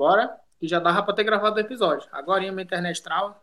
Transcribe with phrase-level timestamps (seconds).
[0.00, 2.08] Bora, que já dava pra ter gravado o episódio.
[2.10, 3.38] Agora minha internet trava.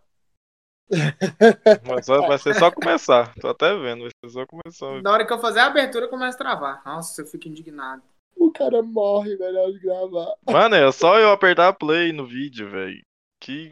[1.88, 3.32] Mas só- vai ser só começar.
[3.36, 5.00] Tô até vendo, vai ser só começar.
[5.04, 6.82] Na hora que eu fazer a abertura, começa a travar.
[6.84, 8.02] Nossa, eu fico indignado.
[8.36, 10.34] O cara morre, melhor de gravar.
[10.50, 13.04] Mano, é só eu apertar play no vídeo, velho.
[13.40, 13.72] Que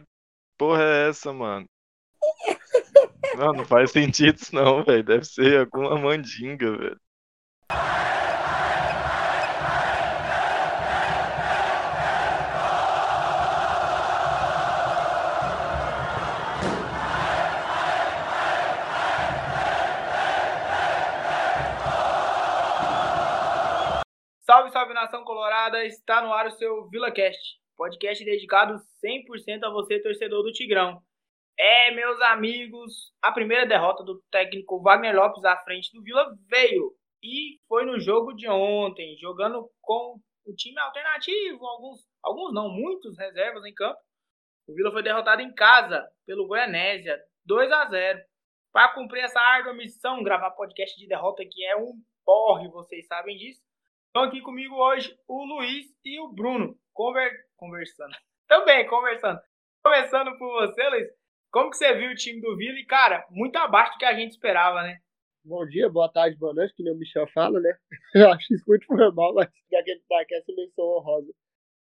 [0.55, 1.65] porra é essa, mano?
[3.35, 5.03] Não, não faz sentido isso não, velho.
[5.03, 6.99] Deve ser alguma mandinga, velho.
[24.75, 25.85] Salve, nação colorada!
[25.85, 27.39] Está no ar o seu VilaCast,
[27.77, 31.01] podcast dedicado 100% a você, torcedor do Tigrão.
[31.57, 36.91] É, meus amigos, a primeira derrota do técnico Wagner Lopes à frente do Vila veio
[37.23, 43.17] e foi no jogo de ontem, jogando com o time alternativo, alguns, alguns não, muitos
[43.17, 43.97] reservas em campo.
[44.67, 48.19] O Vila foi derrotado em casa pelo Goianésia, 2 a 0.
[48.73, 51.93] Para cumprir essa árdua missão, gravar podcast de derrota que é um
[52.25, 53.64] porre, vocês sabem disso.
[54.15, 57.29] Estão aqui comigo hoje o Luiz e o Bruno, conver...
[57.57, 58.15] conversando.
[58.47, 59.41] Também conversando.
[59.83, 61.09] Começando por você, Luiz.
[61.51, 62.79] Como que você viu o time do Vila?
[62.79, 64.99] E, cara, muito abaixo do que a gente esperava, né?
[65.43, 67.77] Bom dia, boa tarde, boa noite, que nem o Michel fala, né?
[68.15, 71.33] Eu acho isso muito normal, mas já que ele tá essa menção honrosa.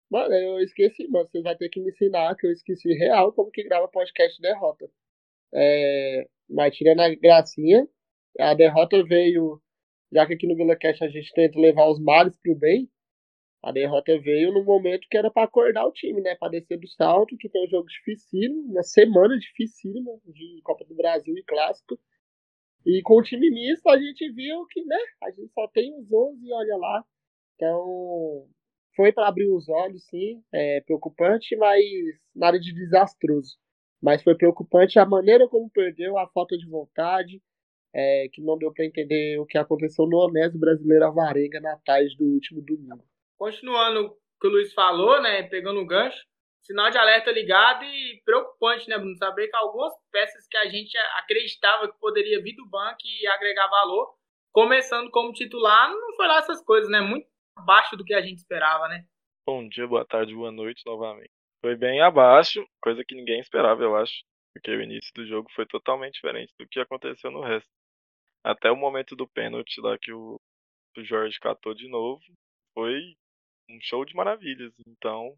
[0.09, 1.27] Mano, eu esqueci, mano.
[1.27, 4.41] Vocês vão ter que me ensinar que eu esqueci real como que grava podcast de
[4.41, 4.89] derrota.
[5.53, 6.27] É...
[6.49, 7.87] Mas tirando a gracinha,
[8.39, 9.61] a derrota veio.
[10.13, 12.87] Já que aqui no VilaCast a gente tenta levar os males pro bem,
[13.63, 16.35] a derrota veio no momento que era pra acordar o time, né?
[16.35, 20.93] Pra descer do salto, que tem um jogo dificílimo, uma semana dificílima de Copa do
[20.93, 21.97] Brasil e Clássico.
[22.85, 26.11] E com o time misto a gente viu que, né, a gente só tem os
[26.11, 27.05] 11 e olha lá.
[27.55, 28.45] Então,
[28.95, 31.81] foi para abrir os olhos, sim, é preocupante, mas
[32.35, 33.57] nada de desastroso.
[34.01, 37.41] Mas foi preocupante a maneira como perdeu, a falta de vontade,
[37.93, 42.15] é, que não deu para entender o que aconteceu no Honesto Brasileiro Avarenga na tarde
[42.17, 43.03] do último domingo.
[43.37, 45.43] Continuando o que o Luiz falou, né?
[45.43, 46.23] Pegando o gancho.
[46.65, 49.15] Sinal de alerta ligado e preocupante, né, Bruno?
[49.17, 53.67] Saber que algumas peças que a gente acreditava que poderia vir do banco e agregar
[53.67, 54.15] valor,
[54.53, 57.01] começando como titular, não foi lá essas coisas, né?
[57.01, 57.27] Muito
[57.57, 59.03] abaixo do que a gente esperava, né?
[59.45, 61.31] Bom dia, boa tarde, boa noite novamente.
[61.61, 64.23] Foi bem abaixo, coisa que ninguém esperava, eu acho.
[64.53, 67.69] Porque o início do jogo foi totalmente diferente do que aconteceu no resto.
[68.43, 70.39] Até o momento do pênalti lá que o,
[70.97, 72.21] o Jorge catou de novo,
[72.73, 73.15] foi
[73.69, 74.73] um show de maravilhas.
[74.87, 75.35] Então,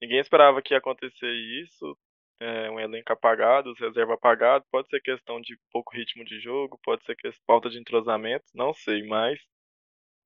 [0.00, 1.96] ninguém esperava que ia acontecer isso.
[2.42, 4.66] É, um elenco apagado, os reservas apagados.
[4.70, 8.72] Pode ser questão de pouco ritmo de jogo, pode ser que falta de entrosamento, não
[8.72, 9.38] sei, mas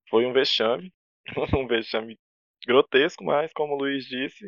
[0.09, 0.93] foi um vexame.
[1.59, 2.19] um vexame
[2.67, 4.47] grotesco, mas como o Luiz disse,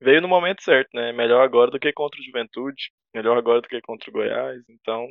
[0.00, 1.12] veio no momento certo, né?
[1.12, 4.62] Melhor agora do que contra o Juventude, melhor agora do que contra o Goiás.
[4.68, 5.08] Então,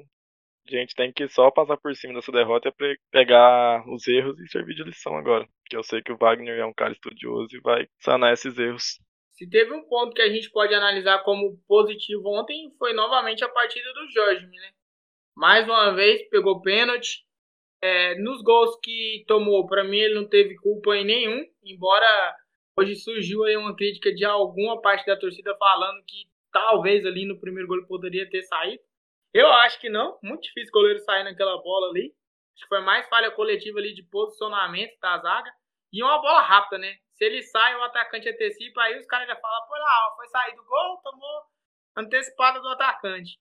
[0.75, 4.47] a gente tem que só passar por cima dessa derrota e pegar os erros e
[4.49, 5.47] servir de lição agora.
[5.61, 8.99] Porque eu sei que o Wagner é um cara estudioso e vai sanar esses erros.
[9.31, 13.49] Se teve um ponto que a gente pode analisar como positivo ontem, foi novamente a
[13.49, 14.71] partida do Jorge, né?
[15.35, 17.23] Mais uma vez, pegou pênalti.
[17.79, 22.35] É, nos gols que tomou, para mim ele não teve culpa em nenhum, embora
[22.75, 27.39] hoje surgiu aí uma crítica de alguma parte da torcida falando que talvez ali no
[27.39, 28.81] primeiro gol poderia ter saído.
[29.33, 32.13] Eu acho que não, muito difícil o goleiro sair naquela bola ali.
[32.55, 35.51] Acho que foi mais falha coletiva ali de posicionamento da zaga.
[35.93, 36.95] E uma bola rápida, né?
[37.13, 40.55] Se ele sai, o atacante antecipa, aí os caras já falam, pô lá, foi sair
[40.55, 41.43] do gol, tomou
[41.95, 43.39] antecipada do atacante.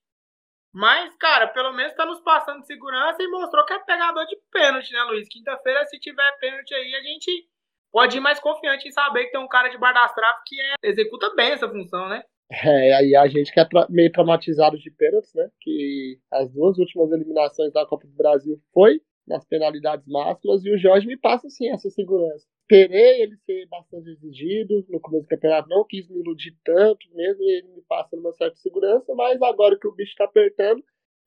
[0.73, 4.37] Mas, cara, pelo menos tá nos passando de segurança e mostrou que é pegador de
[4.51, 5.27] pênalti, né, Luiz?
[5.29, 7.49] Quinta-feira, se tiver pênalti aí, a gente
[7.91, 10.13] pode ir mais confiante em saber que tem um cara de bar das
[10.47, 12.23] que é, executa bem essa função, né?
[12.51, 15.51] É, aí a gente que é tra meio traumatizado de pênaltis, né?
[15.61, 20.79] Que as duas últimas eliminações da Copa do Brasil foi nas penalidades máximas e o
[20.79, 22.47] Jorge me passa, assim, essa segurança.
[22.63, 27.43] Esperei ele ser bastante exigido no começo do campeonato, não quis me iludir tanto, mesmo
[27.43, 30.83] ele me passando uma certa segurança, mas agora que o bicho tá apertando,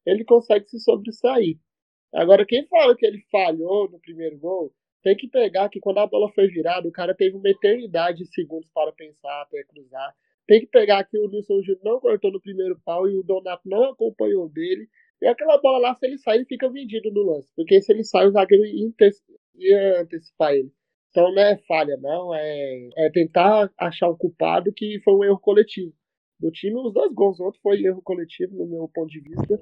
[0.06, 1.58] ele consegue se sobressair.
[2.14, 6.08] Agora, quem fala que ele falhou no primeiro gol, tem que pegar que quando a
[6.08, 10.14] bola foi virada, o cara teve uma eternidade de segundos para pensar, até cruzar.
[10.50, 13.62] Tem que pegar que o Nilson Júnior não cortou no primeiro pau e o Donato
[13.70, 14.90] não acompanhou dele.
[15.22, 17.48] E aquela bola lá, se ele sair, ele fica vendido no lance.
[17.56, 20.72] Porque se ele sai, o zagueiro ia antecipar ele.
[21.12, 22.34] Então não é falha, não.
[22.34, 25.94] É, é tentar achar um culpado que foi um erro coletivo.
[26.40, 29.62] Do time, os dois gols ontem foi erro coletivo, no meu ponto de vista.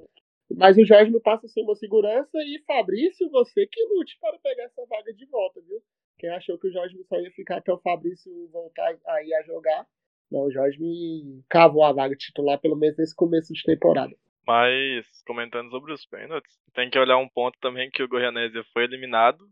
[0.56, 4.64] Mas o Jorge me passa assim uma segurança e Fabrício, você que lute para pegar
[4.64, 5.82] essa vaga de volta, viu?
[6.18, 9.86] Quem achou que o Jorge só ia ficar até o Fabrício voltar aí a jogar,
[10.30, 14.14] Não, o Jorge me cavou a vaga titular, pelo menos nesse começo de temporada.
[14.46, 18.84] Mas, comentando sobre os pênaltis, tem que olhar um ponto também que o Goianésia foi
[18.84, 19.44] eliminado.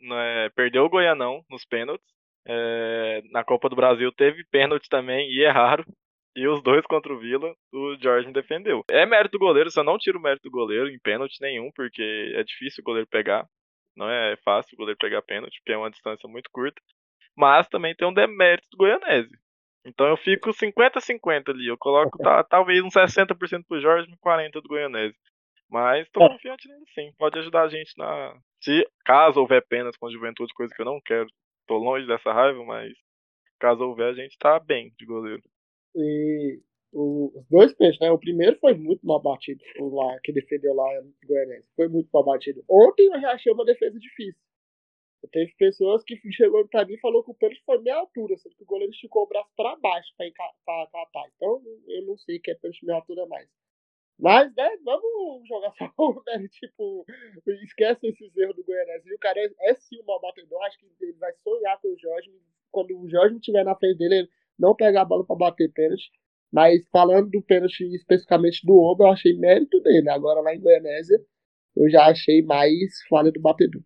[0.00, 2.04] Né, perdeu o Goianão nos pênaltis.
[2.46, 5.84] É, na Copa do Brasil teve pênalti também, e é raro.
[6.36, 8.84] E os dois contra o Vila, o Jorge defendeu.
[8.90, 12.32] É mérito do goleiro, só não tiro o mérito do goleiro em pênalti nenhum, porque
[12.34, 13.46] é difícil o goleiro pegar.
[13.96, 16.82] Não é fácil o goleiro pegar pênalti, porque é uma distância muito curta.
[17.36, 19.30] Mas também tem um demérito do Goianese.
[19.84, 21.68] Então eu fico 50-50 ali.
[21.68, 25.16] Eu coloco tá, talvez uns 60% pro Jorge e 40% do Goianese.
[25.68, 26.28] Mas tô é.
[26.28, 27.12] confiante nele sim.
[27.18, 28.36] Pode ajudar a gente na.
[28.62, 31.26] Se caso houver penas com a juventude, coisa que eu não quero.
[31.66, 32.92] Tô longe dessa raiva, mas
[33.58, 35.42] caso houver, a gente tá bem de goleiro.
[35.96, 36.60] E
[36.92, 38.10] os dois peixes, né?
[38.10, 41.66] O primeiro foi muito mal batido, o lá que defendeu lá no Goianese.
[41.74, 42.62] Foi muito mal batido.
[42.68, 44.40] Ontem eu já achei uma defesa difícil.
[45.30, 48.54] Teve pessoas que chegou pra mim e falou que o pênalti foi meia altura, sendo
[48.54, 50.30] que o goleiro esticou o braço para baixo para
[50.86, 51.28] catar.
[51.36, 53.48] Então eu não sei que é pênalti meia altura mais.
[54.18, 57.04] Mas, né, vamos jogar só né, tipo,
[57.64, 59.08] esquece esses erros do Goianese.
[59.08, 61.88] E o cara é, é sim um mal batedor, acho que ele vai sonhar com
[61.88, 62.30] o Jorge.
[62.70, 64.28] Quando o Jorge estiver na frente dele, ele
[64.58, 66.10] não pegar a bola para bater pênalti.
[66.52, 70.08] Mas falando do pênalti especificamente do Oba, eu achei mérito dele.
[70.08, 71.18] Agora lá em Goianésia,
[71.76, 73.82] eu já achei mais falha do batedor.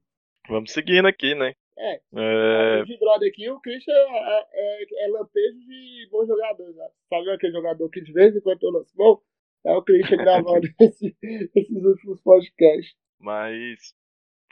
[0.48, 1.54] Vamos seguindo aqui, né?
[1.76, 2.00] É.
[2.14, 2.84] é...
[2.84, 6.74] De brother aqui, o Christian é, é, é lampejo de bom jogador.
[6.74, 6.88] Né?
[7.08, 9.20] Sabe aquele jogador que de vez em quando eu lanço bom?
[9.64, 11.16] É o Christian gravando esse,
[11.54, 12.96] esses últimos podcasts.
[13.20, 13.94] Mas,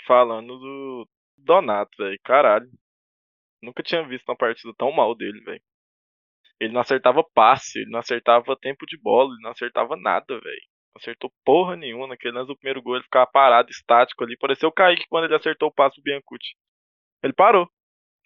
[0.07, 2.71] falando do Donato, velho, caralho.
[3.63, 5.63] Nunca tinha visto uma partida tão mal dele, velho.
[6.61, 10.63] Ele não acertava passe, ele não acertava tempo de bola, ele não acertava nada, velho.
[10.97, 12.07] Não acertou porra nenhuma.
[12.07, 14.37] Naquele lance do primeiro gol, ele ficava parado, estático ali.
[14.39, 16.55] Pareceu o Kaique quando ele acertou o passe pro Biancucci.
[17.23, 17.69] Ele parou.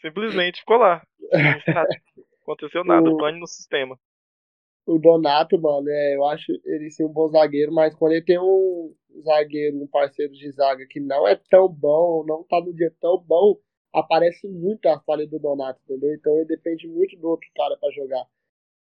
[0.01, 1.03] Simplesmente ficou lá.
[1.59, 2.05] Estático.
[2.43, 3.17] Aconteceu nada, o...
[3.17, 3.99] pane no sistema.
[4.87, 8.39] O Donato, mano, é, eu acho ele ser um bom zagueiro, mas quando ele tem
[8.39, 12.93] um zagueiro, um parceiro de zaga que não é tão bom, não tá no dia
[13.01, 13.59] tão bom,
[13.93, 16.15] aparece muito a falha do Donato, entendeu?
[16.15, 18.25] Então ele depende muito do outro cara para jogar.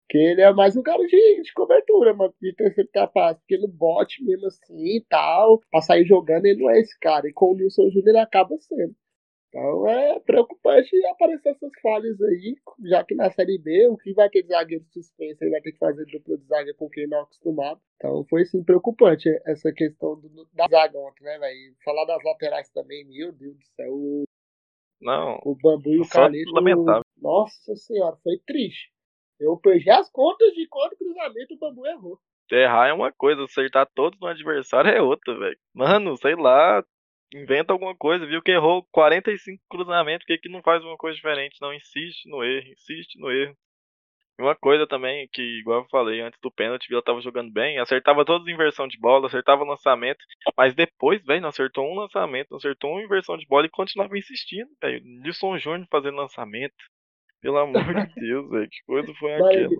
[0.09, 3.37] Porque ele é mais um cara de, de cobertura, mano, de terceiro capaz.
[3.37, 7.29] Porque no bote mesmo assim e tal, pra sair jogando, ele não é esse cara.
[7.29, 8.95] E com o Nilson Júnior ele acaba sendo.
[9.49, 14.29] Então é preocupante aparecer essas falhas aí, já que na Série B, o que vai
[14.29, 17.19] ter de zagueiro suspenso, ele vai ter que fazer dupla de zaga com quem não
[17.19, 17.79] é acostumado.
[17.97, 21.75] Então foi sim preocupante essa questão do, da zaga ontem, né, velho?
[21.85, 23.93] Falar das laterais também, meu Deus do céu.
[23.93, 24.23] O,
[24.99, 25.39] não.
[25.43, 26.53] O Bambu e o Calixto.
[26.53, 27.03] Lamentável.
[27.21, 28.91] Nossa senhora, foi triste.
[29.39, 32.19] Eu perdi as contas de quando cruzamento o Bambu errou.
[32.51, 35.57] Errar é uma coisa, acertar todos no adversário é outra, velho.
[35.73, 36.83] Mano, sei lá,
[37.33, 41.57] inventa alguma coisa, viu que errou 45 cruzamentos, que, que não faz uma coisa diferente?
[41.61, 43.55] Não insiste no erro, insiste no erro.
[44.39, 47.77] Uma coisa também que, igual eu falei antes do pênalti, o Vila tava jogando bem,
[47.77, 50.19] acertava todas as inversão de bola, acertava lançamento,
[50.57, 54.17] mas depois, velho, não acertou um lançamento, não acertou uma inversão de bola e continuava
[54.17, 55.01] insistindo, velho.
[55.03, 56.73] Nilson Júnior fazendo lançamento.
[57.41, 59.53] Pelo amor de Deus, velho, que coisa foi aquela?
[59.53, 59.77] Ele,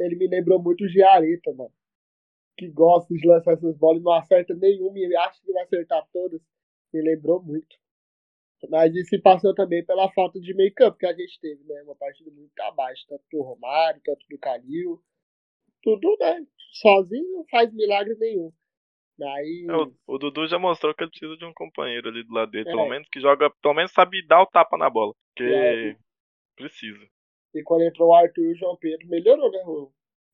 [0.00, 1.72] ele me lembrou muito o Giareta, mano.
[2.56, 6.06] Que gosta de lançar essas bolas e não acerta nenhuma e acha que vai acertar
[6.12, 6.40] todas
[6.94, 7.76] me lembrou muito.
[8.70, 11.82] Mas isso se passou também pela falta de meio campo que a gente teve, né?
[11.82, 15.02] Uma partida muito abaixo, tanto do Romário, tanto do Calil.
[15.82, 16.46] Tudo, né?
[16.72, 18.50] Sozinho não faz milagre nenhum.
[19.20, 19.66] Aí...
[19.68, 22.50] É, o, o, Dudu já mostrou que ele precisa de um companheiro ali do lado
[22.50, 22.72] dele, é.
[22.72, 25.96] pelo menos que joga, pelo menos sabe dar o tapa na bola, porque é.
[26.54, 27.06] Precisa.
[27.54, 29.58] E quando entrou o Arthur e o João Pedro, melhorou, né?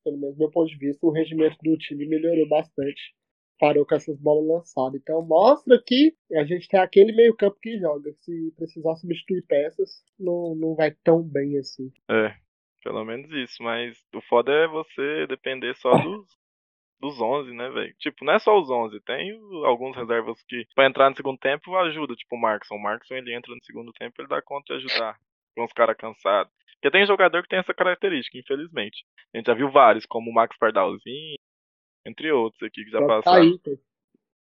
[0.05, 3.15] Pelo menos do meu ponto de vista, o regimento do time melhorou bastante
[3.61, 4.99] parou com essas bolas lançadas.
[5.01, 8.11] Então mostra que a gente tem aquele meio campo que joga.
[8.21, 11.93] Se precisar substituir peças, não, não vai tão bem assim.
[12.11, 12.35] É,
[12.83, 13.63] pelo menos isso.
[13.63, 16.27] Mas o foda é você depender só dos,
[16.99, 17.95] dos 11, né, velho?
[17.99, 18.99] Tipo, não é só os 11.
[19.03, 22.17] Tem alguns reservas que, pra entrar no segundo tempo, ajuda.
[22.17, 22.75] Tipo o Markson.
[22.75, 25.19] O Markson, ele entra no segundo tempo, ele dá conta de ajudar.
[25.57, 26.53] Com os caras cansados.
[26.75, 29.05] Porque tem jogador que tem essa característica, infelizmente.
[29.35, 31.37] A gente já viu vários, como o Max Pardalzinho,
[32.07, 33.59] entre outros aqui que já passaram.
[33.59, 33.81] Kaique.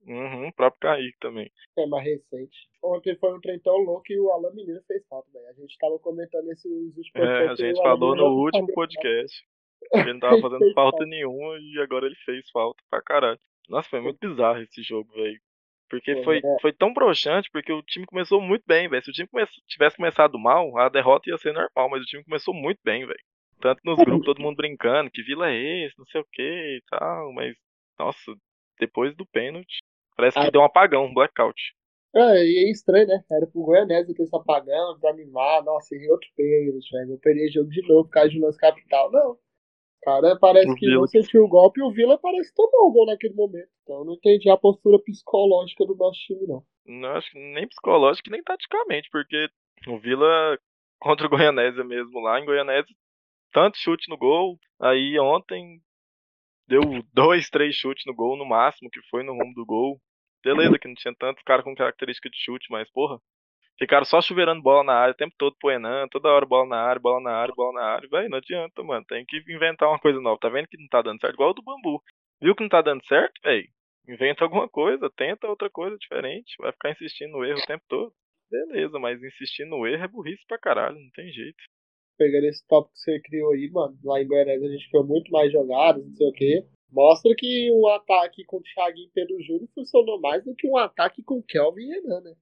[0.07, 1.51] Uhum, o próprio Kaique também.
[1.77, 2.69] É mais recente.
[2.83, 5.49] Ontem foi um trem tão louco que o Alan Mineiro fez falta, velho.
[5.49, 9.45] A gente tava comentando esse últimos É, a gente falou no último podcast.
[9.93, 13.39] Ele não tava fazendo falta, falta nenhuma e agora ele fez falta pra caralho.
[13.69, 15.41] Nossa, foi muito bizarro esse jogo, velho.
[15.89, 16.57] Porque foi, é.
[16.61, 19.05] foi tão broxante, porque o time começou muito bem, velho.
[19.05, 22.25] Se o time come tivesse começado mal, a derrota ia ser normal, mas o time
[22.25, 23.25] começou muito bem, velho.
[23.61, 26.83] Tanto nos grupos, todo mundo brincando, que vila é esse, não sei o que e
[26.91, 27.57] tal, mas,
[27.99, 28.35] nossa,
[28.79, 29.79] depois do pênalti,
[30.17, 30.51] parece que ah.
[30.51, 31.57] deu um apagão, um blackout.
[32.15, 33.23] É, e é estranho, né?
[33.31, 37.13] Era pro Goianese ter esse apagão, desanimar, nossa, errei outro pênalti, velho.
[37.13, 39.11] Eu perdi jogo de novo por causa de nosso capital.
[39.13, 39.37] Não.
[40.07, 42.93] Cara, parece O que não sentiu o golpe e o Vila parece que tomou o
[42.93, 43.69] gol naquele momento.
[43.83, 46.63] Então eu não entendi a postura psicológica do nosso time, não.
[46.87, 49.49] Não acho que nem psicológico nem taticamente, porque
[49.89, 50.57] o Vila
[51.01, 52.95] contra o Goianésia mesmo lá, em Goianésia,
[53.53, 55.81] tanto chute no gol, aí ontem
[56.69, 56.83] deu
[57.13, 60.01] dois, três chutes no gol no máximo, que foi no rumo do gol.
[60.45, 63.19] Beleza, que não tinha tantos caras com característica de chute, mas porra,
[63.79, 66.81] ficaram só chuveirando bola na área o tempo todo pro Enan, toda hora bola na
[66.81, 69.99] área, bola na área, bola na área, velho, não adianta, mano, tem que inventar uma
[69.99, 72.03] coisa nova, tá vendo que não tá dando certo, igual o do Bambu.
[72.41, 73.69] Viu que não tá dando certo, velho?
[74.09, 76.55] Inventa alguma coisa, tenta outra coisa diferente.
[76.61, 78.13] Vai ficar insistindo no erro o tempo todo.
[78.49, 81.57] Beleza, mas insistir no erro é burrice pra caralho, não tem jeito.
[82.17, 85.31] Pegando esse tópico que você criou aí, mano, lá em Goiânia a gente criou muito
[85.33, 86.67] mais jogadas, não sei o quê.
[86.91, 90.77] Mostra que um ataque com o Thiaguinho e Pedro Júnior funcionou mais do que um
[90.77, 92.35] ataque com Kelvin e Renan, né?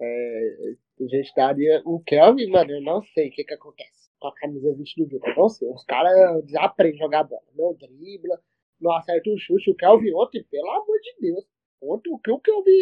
[0.00, 1.82] É, a gente daria.
[1.84, 5.16] O Kelvin, mano, eu não sei o que que acontece com a camisa 20 do
[5.16, 5.68] eu Não sei.
[5.68, 7.42] Os caras já aprendem a jogar bola.
[7.54, 8.40] Não dribla,
[8.80, 9.70] não acerta o chute.
[9.70, 11.44] O Kelvin ontem, pelo amor de Deus.
[11.82, 12.72] Ontem o que o Kelvin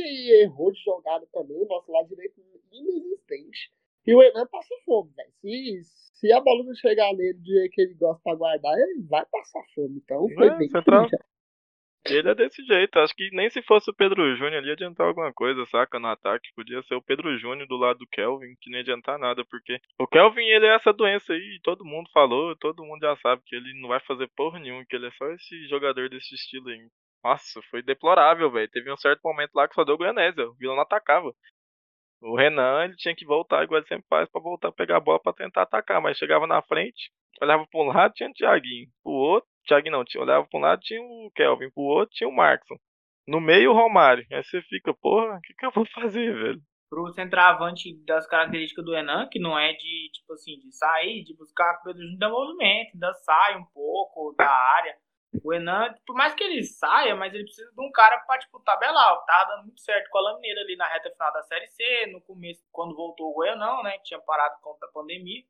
[0.43, 2.41] errou de jogada também, o nosso lado direito
[2.73, 3.71] inexistente.
[4.05, 5.31] E o Enan passa fome, velho.
[5.41, 5.81] Se,
[6.15, 9.25] se a bola não chegar nele do jeito que ele gosta pra guardar, ele vai
[9.31, 10.01] passar fome.
[10.03, 11.07] Então foi É, bem central.
[12.11, 12.99] Ele é desse jeito.
[12.99, 15.99] Acho que nem se fosse o Pedro Júnior ali ia adiantar alguma coisa, saca?
[15.99, 16.49] No ataque.
[16.55, 19.79] Podia ser o Pedro Júnior do lado do Kelvin, que nem ia adiantar nada, porque
[19.99, 23.57] o Kelvin, ele é essa doença aí, todo mundo falou, todo mundo já sabe que
[23.57, 26.89] ele não vai fazer porra nenhuma, que ele é só esse jogador desse estilo aí.
[27.23, 28.71] Nossa, foi deplorável, velho.
[28.71, 31.33] Teve um certo momento lá que só deu Goianésia, o Vila não atacava.
[32.21, 35.01] O Renan, ele tinha que voltar, igual ele sempre faz, pra voltar a pegar a
[35.01, 37.11] bola pra tentar atacar, mas chegava na frente,
[37.41, 40.63] olhava pra um lado, tinha o Thiaguinho, pro outro, Thiaguinho não, tinha, olhava pra um
[40.63, 42.75] lado, tinha o Kelvin, pro outro, tinha o Markson.
[43.27, 44.27] No meio, o Romário.
[44.33, 46.61] Aí você fica, porra, o que, que eu vou fazer, velho?
[46.89, 51.37] Pro centroavante das características do Enan, que não é de, tipo assim, de sair, de
[51.37, 54.97] buscar o Pedro Júnior dá movimento, ainda sai um pouco da área.
[55.45, 58.59] O Enan, por mais que ele saia, mas ele precisa de um cara pra, tipo,
[58.61, 59.23] tabelar.
[59.27, 62.23] Tava dando muito certo com a Lamineira ali na reta final da Série C, no
[62.23, 65.45] começo, quando voltou o Goianão, né, que tinha parado por conta da pandemia.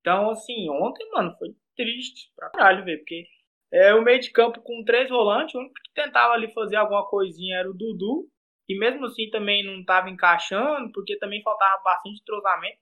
[0.00, 3.26] Então, assim, ontem, mano, foi triste pra caralho, velho, porque
[3.72, 7.06] é, o meio de campo com três volantes, o único que tentava ali fazer alguma
[7.06, 8.26] coisinha era o Dudu,
[8.68, 12.78] e mesmo assim também não estava encaixando, porque também faltava bastante entrosamento.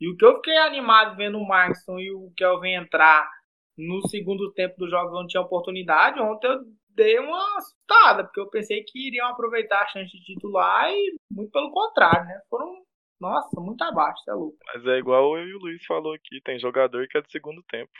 [0.00, 3.28] E o que eu fiquei animado vendo o Markson e o Kelvin entrar
[3.76, 8.48] no segundo tempo dos jogos onde tinha oportunidade, ontem eu dei uma assustada, porque eu
[8.48, 12.40] pensei que iriam aproveitar a chance de titular e muito pelo contrário, né?
[12.48, 12.82] Foram,
[13.20, 14.56] nossa, muito abaixo, é louco.
[14.66, 17.62] Mas é igual eu e o Luiz falou aqui, tem jogador que é de segundo
[17.68, 17.92] tempo.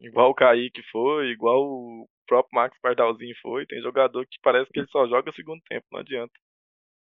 [0.00, 4.80] Igual o Kaique foi, igual o próprio Max Pardalzinho foi, tem jogador que parece que
[4.80, 6.32] ele só joga segundo tempo, não adianta.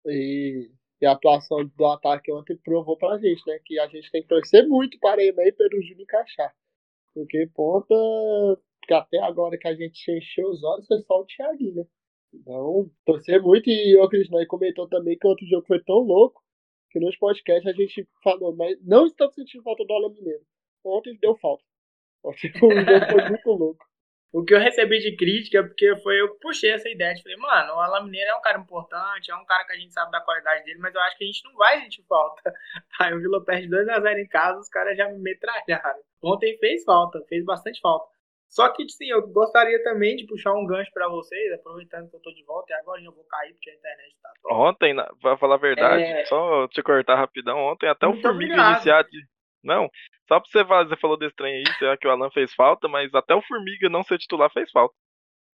[0.06, 0.70] E,
[1.00, 3.58] e a atuação do ataque ontem provou pra gente, né?
[3.64, 6.54] Que a gente tem que torcer muito para Enan e Pedro Júnior encaixar.
[7.12, 7.94] Porque ponta,
[8.86, 11.84] que até agora que a gente encheu os olhos foi só o Thiaguinho, né?
[12.32, 16.42] Então, torcer muito e o Crisnói comentou também que outro jogo foi tão louco
[16.90, 20.44] que nos podcasts a gente falou, mas não estamos sentindo falta do Alan Mineiro.
[20.84, 21.64] Ontem deu falta.
[22.24, 23.86] Ontem o jogo foi muito louco.
[24.30, 27.14] O que eu recebi de crítica, porque foi eu que puxei essa ideia.
[27.14, 29.76] de falei, mano, o Alan Mineiro é um cara importante, é um cara que a
[29.76, 32.42] gente sabe da qualidade dele, mas eu acho que a gente não vai sentir falta.
[33.00, 35.98] Aí o Vila perde 2x0 em casa, os caras já me metralharam.
[36.22, 38.04] Ontem fez falta, fez bastante falta.
[38.50, 42.20] Só que, sim, eu gostaria também de puxar um gancho pra vocês, aproveitando que eu
[42.20, 44.30] tô de volta, e agora eu vou cair porque a internet tá.
[44.50, 46.24] Ontem, na- pra falar a verdade, É.
[46.26, 49.22] só te cortar rapidão, ontem até o Formiga iniciar de.
[49.62, 49.88] Não,
[50.28, 52.86] só pra você falar, você falou desse trem aí, será que o Alan fez falta,
[52.88, 54.94] mas até o Formiga não ser titular fez falta.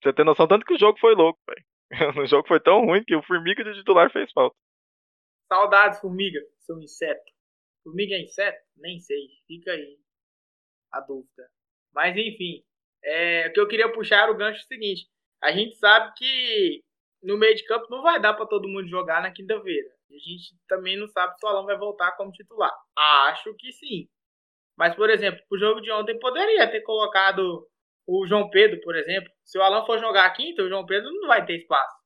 [0.02, 1.64] Você tem noção, tanto que o jogo foi louco, velho.
[2.22, 4.56] O jogo foi tão ruim que o Formiga de titular fez falta.
[5.48, 7.30] Saudades, formiga, seu inseto.
[7.84, 8.58] Formiga é inseto?
[8.76, 9.98] Nem sei, fica aí
[10.92, 11.48] a dúvida.
[11.92, 12.62] Mas enfim,
[13.04, 15.06] é, o que eu queria puxar era o gancho seguinte.
[15.42, 16.82] A gente sabe que
[17.22, 19.88] no meio de campo não vai dar para todo mundo jogar na quinta-feira.
[20.14, 22.72] A gente também não sabe se o Alan vai voltar como titular.
[22.96, 24.08] Acho que sim.
[24.76, 27.66] Mas, por exemplo, o jogo de ontem poderia ter colocado
[28.06, 29.30] o João Pedro, por exemplo.
[29.44, 31.96] Se o Alan for jogar a quinta, o João Pedro não vai ter espaço.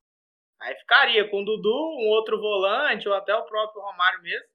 [0.61, 4.47] Aí ficaria com o Dudu, um outro volante, ou até o próprio Romário mesmo.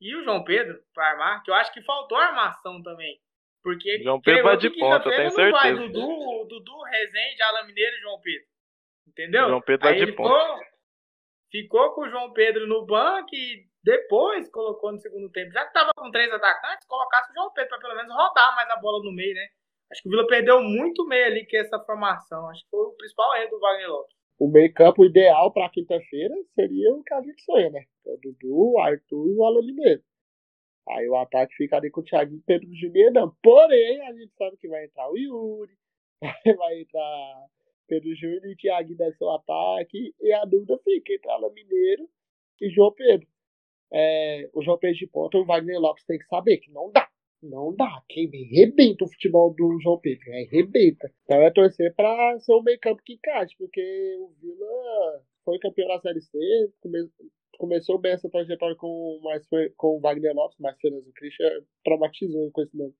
[0.00, 3.18] E o João Pedro para armar, que eu acho que faltou armação também.
[3.62, 5.88] Porque João Pedro vai de ponta, eu tenho não vai certeza.
[5.88, 8.46] Dudu, Dudu, Rezende, Alan Mineiro e João Pedro.
[9.08, 9.48] Entendeu?
[9.48, 10.34] João Pedro vai de ponta.
[10.34, 10.60] ficou,
[11.62, 15.52] ficou com o João Pedro no banco e depois colocou no segundo tempo.
[15.52, 18.68] Já que tava com três atacantes, colocasse o João Pedro para pelo menos rodar mais
[18.70, 19.46] a bola no meio, né?
[19.90, 22.48] Acho que o Vila perdeu muito meio ali com essa formação.
[22.50, 24.16] Acho que foi o principal erro do Wagner Lopes.
[24.38, 27.84] O meio-campo ideal pra quinta-feira seria o que a gente sonha, né?
[28.04, 30.02] O Dudu, o Arthur e o Alan Mineiro.
[30.88, 32.68] Aí o ataque fica ali com o Thiaguinho e Pedro
[33.12, 33.34] não.
[33.42, 35.72] Porém, a gente sabe que vai entrar o Yuri,
[36.58, 37.46] vai entrar
[37.86, 40.14] Pedro Júnior e Thiaguinho deve ser o ataque.
[40.20, 42.08] E a dúvida fica entre Alan Mineiro
[42.60, 43.26] e João Pedro.
[43.92, 47.08] É, o João Pedro de ponta, o Wagner Lopes tem que saber que não dá.
[47.42, 48.02] Não dá.
[48.08, 50.24] Quem rebenta o futebol do João Pedro.
[50.32, 51.12] É, rebenta.
[51.24, 55.88] Então é torcer para ser um meio campo que encaixe, porque o Vila foi campeão
[55.88, 56.38] da Série C,
[56.80, 57.08] come,
[57.58, 61.08] começou bem essa trajetória com, mais, com o Wagner Lopes, mais Fernandes.
[61.08, 62.94] O Christian traumatizou com esse nome.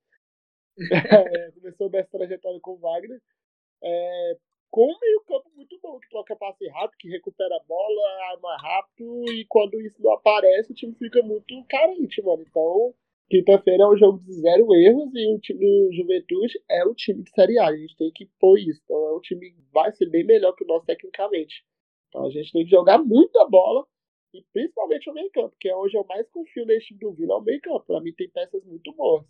[0.93, 3.21] é, começou bem essa trajetória com o Wagner.
[3.83, 4.37] É,
[4.71, 8.57] com um meio campo muito bom, que troca passe rápido, que recupera a bola, arma
[8.57, 12.45] rápido, e quando isso não aparece, o time fica muito carente, mano.
[12.47, 12.95] Então,
[13.31, 17.23] quinta-feira é um jogo de zero erros e o time do Juventude é o time
[17.23, 17.69] de Série A.
[17.69, 18.81] A gente tem que pôr isso.
[18.85, 21.65] Então, é um time que vai ser bem melhor que o nosso tecnicamente.
[22.09, 23.87] Então, a gente tem que jogar muita bola
[24.35, 27.35] e principalmente o meio campo, que é onde eu mais confio nesse time do Vila,
[27.35, 27.87] é o meio campo.
[27.87, 29.25] Pra mim, tem peças muito boas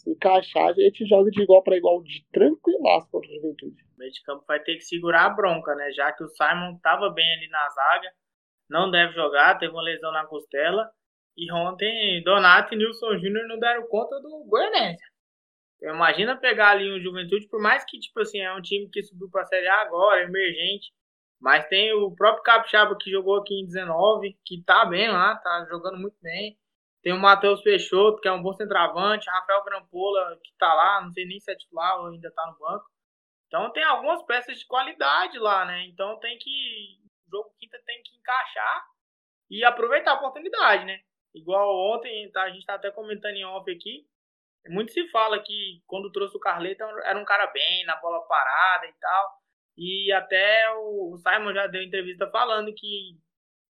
[0.00, 3.82] se encaixar, a gente joga de igual para igual, de tranquilaço contra o Juventude.
[3.94, 5.92] O meio de campo vai ter que segurar a bronca, né?
[5.92, 8.12] Já que o Simon estava bem ali na zaga,
[8.68, 10.90] não deve jogar, teve uma lesão na costela.
[11.36, 15.02] E ontem Donato e Nilson Júnior não deram conta do Goianense.
[15.82, 19.30] Imagina pegar ali um Juventude, por mais que, tipo assim, é um time que subiu
[19.30, 20.92] pra Série A agora, emergente.
[21.40, 25.66] Mas tem o próprio Capixaba que jogou aqui em 19, que tá bem lá, tá
[25.70, 26.58] jogando muito bem.
[27.02, 29.30] Tem o Matheus Peixoto, que é um bom centroavante.
[29.30, 32.58] Rafael Grampola, que tá lá, não sei nem se é titular ou ainda tá no
[32.58, 32.84] banco.
[33.46, 35.84] Então tem algumas peças de qualidade lá, né?
[35.86, 37.00] Então tem que.
[37.26, 38.84] O jogo quinta tem que encaixar
[39.50, 41.00] e aproveitar a oportunidade, né?
[41.34, 44.06] Igual ontem, tá, a gente tá até comentando em off aqui.
[44.68, 48.86] Muito se fala que quando trouxe o Carleta era um cara bem, na bola parada
[48.86, 49.30] e tal.
[49.76, 53.18] E até o Simon já deu entrevista falando que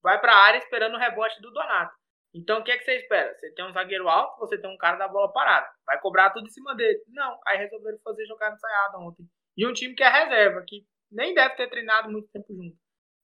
[0.03, 1.95] vai para a área esperando o rebote do Donato.
[2.33, 3.35] Então o que, é que você espera?
[3.35, 5.69] Você tem um zagueiro alto, você tem um cara da bola parada.
[5.85, 7.03] Vai cobrar tudo em cima dele.
[7.09, 9.29] Não, aí resolveram fazer jogar ensaiada ontem.
[9.57, 12.77] E um time que é reserva, que nem deve ter treinado muito tempo junto.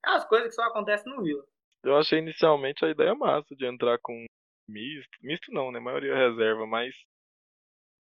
[0.05, 1.45] É as coisas que só acontecem no Vila.
[1.85, 4.25] Eu achei inicialmente a ideia massa de entrar com
[4.69, 5.19] misto.
[5.23, 5.79] Misto não, né?
[5.79, 6.95] A maioria é reserva, mas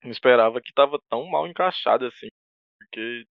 [0.05, 2.29] não esperava que tava tão mal encaixado assim.
[2.79, 3.25] Porque,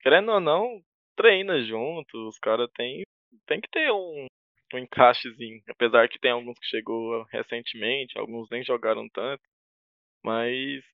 [0.00, 0.80] querendo ou não,
[1.16, 3.02] treina junto, os caras tem,
[3.46, 4.26] tem que ter um,
[4.76, 5.62] um encaixezinho.
[5.68, 9.42] Apesar que tem alguns que chegou recentemente, alguns nem jogaram tanto.
[10.24, 10.84] Mas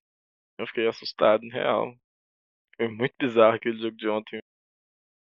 [0.59, 1.95] eu fiquei assustado, em real.
[2.77, 4.41] Foi muito bizarro aquele jogo de ontem.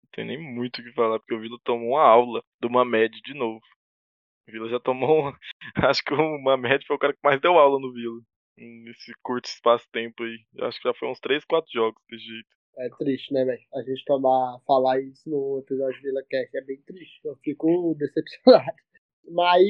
[0.05, 3.21] Não tem nem muito o que falar, porque o Vila tomou uma aula do Mamed
[3.23, 3.61] de novo.
[4.49, 5.39] O Vila já tomou uma...
[5.91, 8.21] Acho que o Mamed foi o cara que mais deu aula no Vila.
[8.59, 10.45] Nesse curto espaço-tempo aí.
[10.63, 12.49] Acho que já foi uns 3, 4 jogos desse jeito.
[12.77, 13.61] É triste, né, velho?
[13.75, 17.21] A gente tomar, falar isso no episódio de Vila Cast é bem triste.
[17.25, 18.77] Eu fico decepcionado.
[19.31, 19.65] Mas,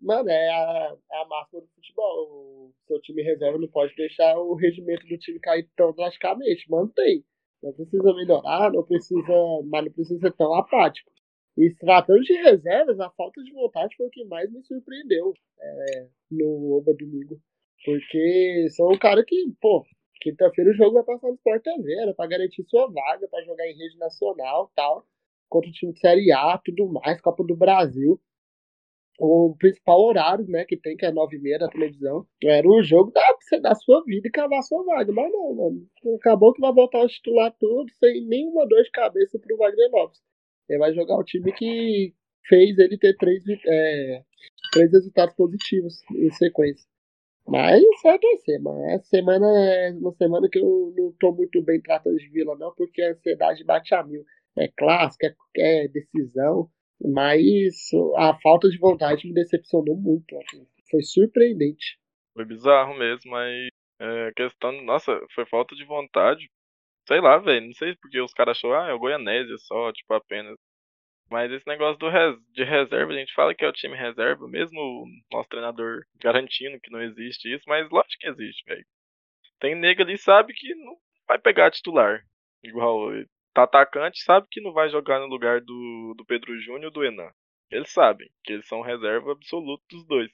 [0.00, 2.68] mano, é a, é a máxima do futebol.
[2.68, 6.70] O seu time reserva não pode deixar o regimento do time cair tão drasticamente.
[6.70, 7.24] Mantém.
[7.62, 11.10] Não precisa melhorar, não precisa, mas não precisa ser tão apático.
[11.56, 16.06] E tratando de reservas, a falta de vontade foi o que mais me surpreendeu é,
[16.30, 17.40] no Oba Domingo.
[17.84, 19.84] Porque são um cara que, pô,
[20.20, 23.66] Quinta-feira o jogo vai passar no Sport TV, era pra garantir sua vaga, para jogar
[23.66, 25.04] em rede nacional tal.
[25.48, 28.20] Contra o time de Série A, tudo mais, Copa do Brasil.
[29.20, 32.82] O principal horário, né, que tem, que é 9 e meia da televisão, era o
[32.82, 33.20] jogo da,
[33.60, 35.12] dar sua vida e cavar sua vaga.
[35.12, 35.88] Mas não, mano.
[36.16, 40.20] Acabou que vai voltar o titular tudo, sem nenhuma dor de cabeça pro Wagner Lopes.
[40.68, 42.14] Ele vai jogar o time que
[42.46, 44.22] fez ele ter três, é,
[44.72, 46.86] três resultados positivos em sequência.
[47.48, 48.84] Mas vai torcer, mano.
[48.90, 52.74] Essa semana é uma semana que eu não tô muito bem tratando de Vila, não,
[52.74, 54.22] porque a ansiedade bate a mil.
[54.56, 55.24] É clássico,
[55.56, 56.68] é, é decisão,
[57.00, 60.36] mas a falta de vontade me decepcionou muito.
[60.36, 60.66] Assim.
[60.90, 61.98] Foi surpreendente.
[62.34, 63.68] Foi bizarro mesmo, mas
[64.00, 66.50] é, questão, nossa, foi falta de vontade.
[67.06, 70.12] Sei lá, velho, não sei porque os caras achou, ah, é o Goianésia só, tipo,
[70.12, 70.54] apenas.
[71.30, 74.48] Mas esse negócio do res, de reserva, a gente fala que é o time reserva,
[74.48, 78.86] mesmo o nosso treinador garantindo que não existe isso, mas lógico que existe, velho.
[79.60, 82.22] Tem nego ali sabe que não vai pegar titular.
[82.62, 83.10] Igual
[83.52, 87.30] tá atacante, sabe que não vai jogar no lugar do, do Pedro Júnior do Enan.
[87.70, 90.30] Eles sabem que eles são reserva absoluta dos dois.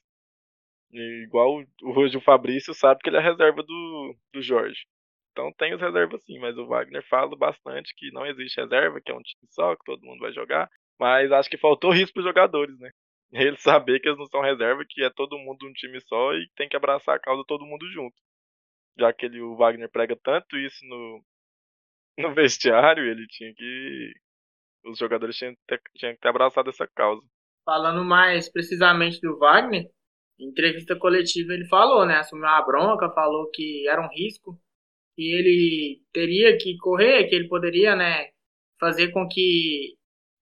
[0.92, 4.86] E igual hoje o Fabrício sabe que ele é reserva do, do Jorge.
[5.32, 9.10] Então tem os reservas sim, mas o Wagner fala bastante que não existe reserva, que
[9.10, 10.70] é um time só, que todo mundo vai jogar.
[10.98, 12.90] Mas acho que faltou risco pros jogadores, né?
[13.32, 16.48] Eles saber que eles não são reserva, que é todo mundo um time só e
[16.56, 18.14] tem que abraçar a causa todo mundo junto.
[18.98, 21.24] Já que ele, o Wagner prega tanto isso no,
[22.18, 24.12] no vestiário, ele tinha que.
[24.86, 27.22] Os jogadores tinham, ter, tinham que ter abraçado essa causa.
[27.64, 29.84] Falando mais precisamente do Wagner,
[30.38, 32.16] Em entrevista coletiva ele falou, né?
[32.18, 34.58] Assumiu a bronca, falou que era um risco,
[35.16, 38.28] que ele teria que correr, que ele poderia, né,
[38.80, 39.96] fazer com que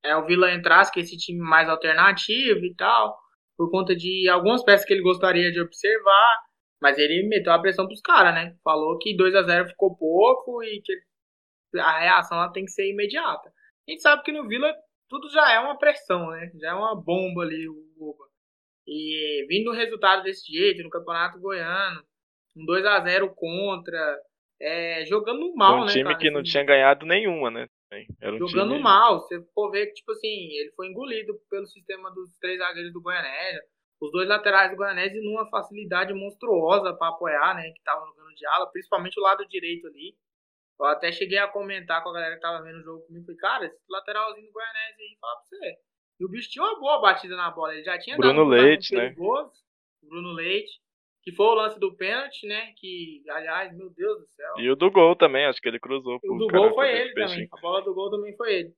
[0.05, 3.19] é, o Vila entrasse com esse time mais alternativo e tal,
[3.57, 6.38] por conta de algumas peças que ele gostaria de observar,
[6.81, 8.57] mas ele meteu a pressão pros caras, né?
[8.65, 10.93] Falou que 2 a 0 ficou pouco e que
[11.79, 13.53] a reação ela tem que ser imediata.
[13.88, 14.75] A gente sabe que no Vila
[15.09, 16.51] tudo já é uma pressão, né?
[16.61, 18.17] Já é uma bomba ali, o
[18.87, 22.03] E vindo um resultado desse jeito no Campeonato Goiano,
[22.57, 24.19] um 2 a 0 contra,
[24.61, 25.93] é, jogando mal, um né?
[25.93, 26.17] time cara?
[26.17, 27.69] que não Assim, tinha ganhado nenhuma, né?
[28.23, 28.83] Um jogando time...
[28.83, 29.21] mal.
[29.21, 33.03] Você for ver que, tipo assim, ele foi engolido pelo sistema dos três zagueiros do
[33.03, 33.63] Goianésia.
[34.01, 37.71] Os dois laterais do Goianésia numa facilidade monstruosa para apoiar, né?
[37.71, 40.17] Que estavam jogando de ala, principalmente o lado direito ali.
[40.81, 43.25] Eu até cheguei a comentar com a galera que tava vendo o jogo comigo.
[43.25, 45.77] Falei, cara, esse lateralzinho do Goianésia aí, fala pra você.
[46.19, 47.75] E o bicho tinha uma boa batida na bola.
[47.75, 49.03] Ele já tinha Bruno dado um Leite, né?
[49.03, 49.53] perigoso,
[50.03, 50.81] Bruno Leite.
[51.23, 52.73] Que foi o lance do pênalti, né?
[52.77, 54.55] Que, aliás, meu Deus do céu.
[54.59, 56.19] E o do gol também, acho que ele cruzou.
[56.25, 57.49] O do gol foi fazer ele também.
[57.53, 58.75] A bola do gol também foi ele.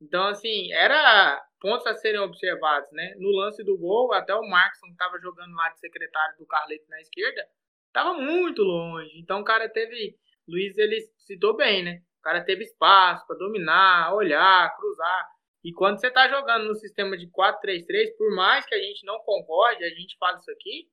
[0.00, 3.14] Então, assim, era pontos a serem observados, né?
[3.18, 6.84] No lance do gol, até o Markson que tava jogando lá de secretário do Carleto
[6.88, 7.46] na esquerda,
[7.92, 9.10] tava muito longe.
[9.18, 10.16] Então o cara teve.
[10.48, 12.02] Luiz, ele citou bem, né?
[12.18, 15.28] O cara teve espaço para dominar, olhar, cruzar.
[15.64, 19.20] E quando você tá jogando no sistema de 4-3-3, por mais que a gente não
[19.20, 20.88] concorde, a gente fala isso aqui,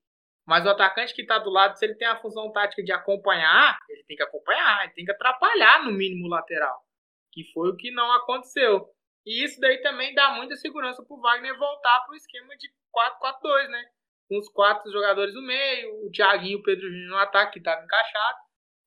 [0.48, 3.78] mas o atacante que tá do lado, se ele tem a função tática de acompanhar,
[3.90, 6.84] ele tem que acompanhar, ele tem que atrapalhar no mínimo o lateral.
[7.32, 8.90] Que foi o que não aconteceu.
[9.26, 13.86] E isso daí também dá muita segurança pro Wagner voltar pro esquema de 4-4-2, né?
[14.28, 17.64] Com os quatro jogadores no meio, o Thiaguinho e o Pedro Júnior no ataque, que
[17.64, 18.40] tava encaixado.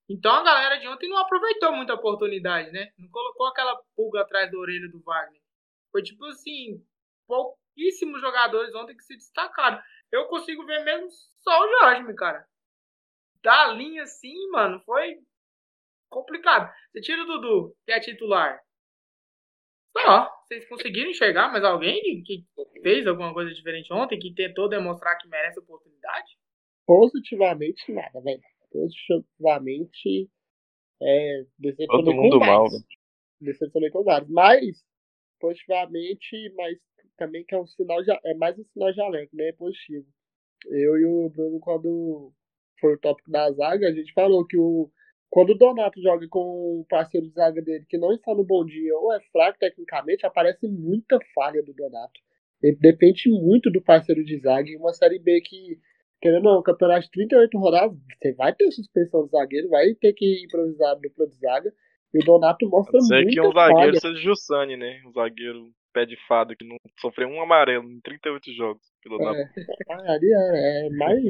[0.09, 2.93] Então a galera de ontem não aproveitou muita oportunidade, né?
[2.99, 5.41] Não colocou aquela pulga atrás da orelha do Wagner.
[5.93, 6.85] Foi tipo assim,
[7.73, 9.81] pouquíssimos jogadores ontem que se destacaram.
[10.11, 11.09] Eu consigo ver mesmo
[11.41, 12.47] só o Jorge, cara.
[13.43, 15.19] Da linha assim, mano, foi
[16.11, 16.73] complicado.
[16.93, 18.61] Você tira o Dudu, que é titular.
[19.99, 22.47] Só, vocês conseguiram enxergar mais alguém que
[22.83, 26.33] fez alguma coisa diferente ontem, que tentou demonstrar que merece oportunidade?
[26.87, 28.41] Positivamente, nada, velho.
[28.71, 30.31] Positivamente,
[31.01, 32.87] é, decepcionei Todo com mundo mal, vários.
[33.41, 34.31] Decepcionei com vários.
[34.31, 34.83] Mas,
[35.39, 36.79] positivamente, mas
[37.16, 39.48] também que é um sinal, de, é mais um sinal de alerta, né?
[39.48, 40.07] É positivo.
[40.66, 42.33] Eu e o Bruno, quando
[42.81, 44.90] foi o tópico da zaga, a gente falou que o,
[45.31, 48.64] quando o Donato joga com o parceiro de zaga dele que não está no bom
[48.64, 52.20] dia ou é fraco tecnicamente, aparece muita falha do Donato.
[52.62, 55.79] Ele depende muito do parceiro de zaga em uma Série B que,
[56.20, 60.12] querendo ou não, campeonato de 38 rodadas, você vai ter suspensão do zagueiro, vai ter
[60.12, 61.72] que improvisar a dupla de zaga.
[62.14, 64.01] E o Donato mostra ser muita que um zagueiro falha.
[64.01, 65.01] seja Jussani, né?
[65.07, 68.83] Um zagueiro pé de fada que não sofreu um amarelo em 38 jogos.
[69.05, 69.48] Da É,
[70.11, 71.22] ali é, é mais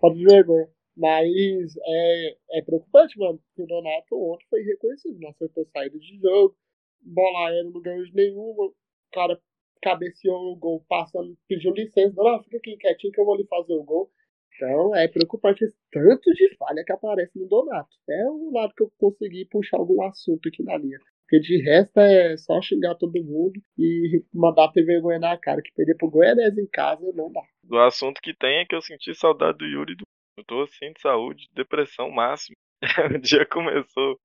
[0.00, 0.68] falta de vergonha.
[0.96, 6.18] Mas é, é preocupante, mano, porque o Donato ontem foi reconhecido, não acertou saída de
[6.18, 6.54] jogo,
[7.00, 8.74] bola aérea não ganhou de nenhuma, o
[9.10, 9.40] cara
[9.80, 13.72] cabeceou no gol, passando, pediu licença, não, fica aqui quietinho que eu vou lhe fazer
[13.72, 14.10] o gol.
[14.54, 17.90] Então é preocupante esse tanto de falha que aparece no Donato.
[18.08, 20.98] É o lado que eu consegui puxar algum assunto aqui na linha.
[21.24, 25.62] Porque de resto é só xingar todo mundo e mandar ter vergonha na cara.
[25.62, 27.40] Que perder pro Goianese em casa não dá.
[27.64, 29.96] Do assunto que tem é que eu senti saudade do Yuri.
[29.96, 30.04] Do...
[30.36, 32.56] Eu tô assim de saúde, depressão máxima.
[33.16, 34.18] o dia começou.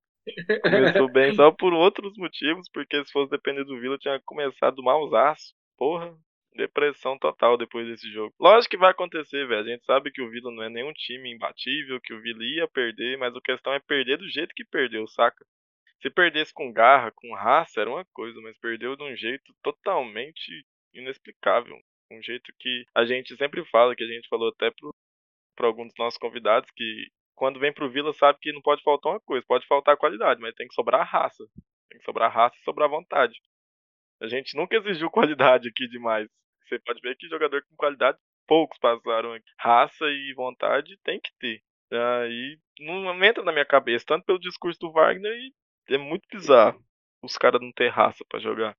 [0.62, 5.54] Começou bem só por outros motivos, porque se fosse depender do Vila, tinha começado malzaço.
[5.76, 6.14] Porra,
[6.54, 8.34] depressão total depois desse jogo.
[8.38, 9.60] Lógico que vai acontecer, velho.
[9.60, 12.68] A gente sabe que o Vila não é nenhum time imbatível, que o Vila ia
[12.68, 15.44] perder, mas a questão é perder do jeito que perdeu, saca?
[16.00, 20.64] Se perdesse com garra, com raça, era uma coisa, mas perdeu de um jeito totalmente
[20.94, 21.76] inexplicável.
[22.10, 24.94] Um jeito que a gente sempre fala, que a gente falou até pro,
[25.56, 29.12] pra alguns dos nossos convidados, que quando vem pro Vila sabe que não pode faltar
[29.12, 31.44] uma coisa, pode faltar qualidade, mas tem que sobrar raça.
[31.88, 33.40] Tem que sobrar raça e sobrar vontade.
[34.20, 36.28] A gente nunca exigiu qualidade aqui demais.
[36.64, 39.50] Você pode ver que jogador com qualidade, poucos passaram aqui.
[39.58, 41.62] Raça e vontade tem que ter.
[41.90, 45.52] Aí não entra na minha cabeça, tanto pelo discurso do Wagner e
[45.94, 46.82] é muito bizarro
[47.22, 48.76] os caras não ter raça pra jogar.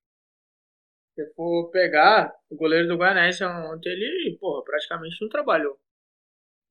[1.15, 5.77] Se for pegar, o goleiro do Goianese ontem, ele, porra, praticamente não trabalhou.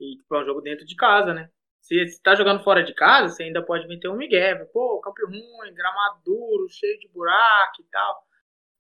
[0.01, 1.51] E tipo, é um jogo dentro de casa, né?
[1.83, 4.67] Se você tá jogando fora de casa, você ainda pode meter um Miguel.
[4.73, 8.23] Pô, campo ruim, gramado duro, cheio de buraco e tal.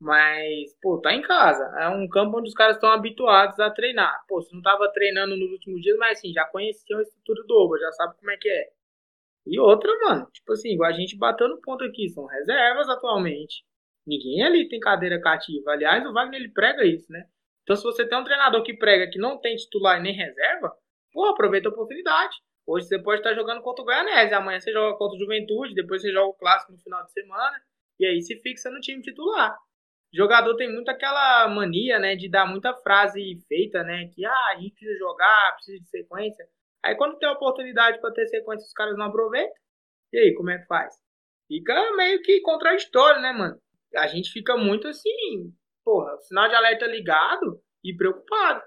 [0.00, 1.64] Mas, pô, tá em casa.
[1.80, 4.24] É um campo onde os caras estão habituados a treinar.
[4.28, 7.54] Pô, você não tava treinando nos últimos dias, mas assim, já conheciam a estrutura do
[7.54, 8.70] Oba, já sabe como é que é.
[9.48, 13.64] E outra, mano, tipo assim, igual a gente bateu no ponto aqui, são reservas atualmente.
[14.06, 15.72] Ninguém ali tem cadeira cativa.
[15.72, 17.24] Aliás, o Wagner ele prega isso, né?
[17.62, 20.70] Então, se você tem um treinador que prega que não tem titular e nem reserva,
[21.12, 22.36] pô, aproveita a oportunidade.
[22.66, 26.02] Hoje você pode estar jogando contra o Goianese, amanhã você joga contra o Juventude, depois
[26.02, 27.58] você joga o Clássico no final de semana,
[27.98, 29.56] e aí se fixa no time titular.
[30.12, 34.52] O jogador tem muito aquela mania, né, de dar muita frase feita, né, que ah,
[34.52, 36.46] a gente precisa jogar, precisa de sequência.
[36.84, 39.54] Aí quando tem oportunidade para ter sequência, os caras não aproveitam.
[40.12, 40.94] E aí, como é que faz?
[41.46, 43.58] Fica meio que contraditório, né, mano?
[43.96, 45.52] A gente fica muito assim,
[45.84, 48.62] porra, sinal de alerta ligado e preocupado.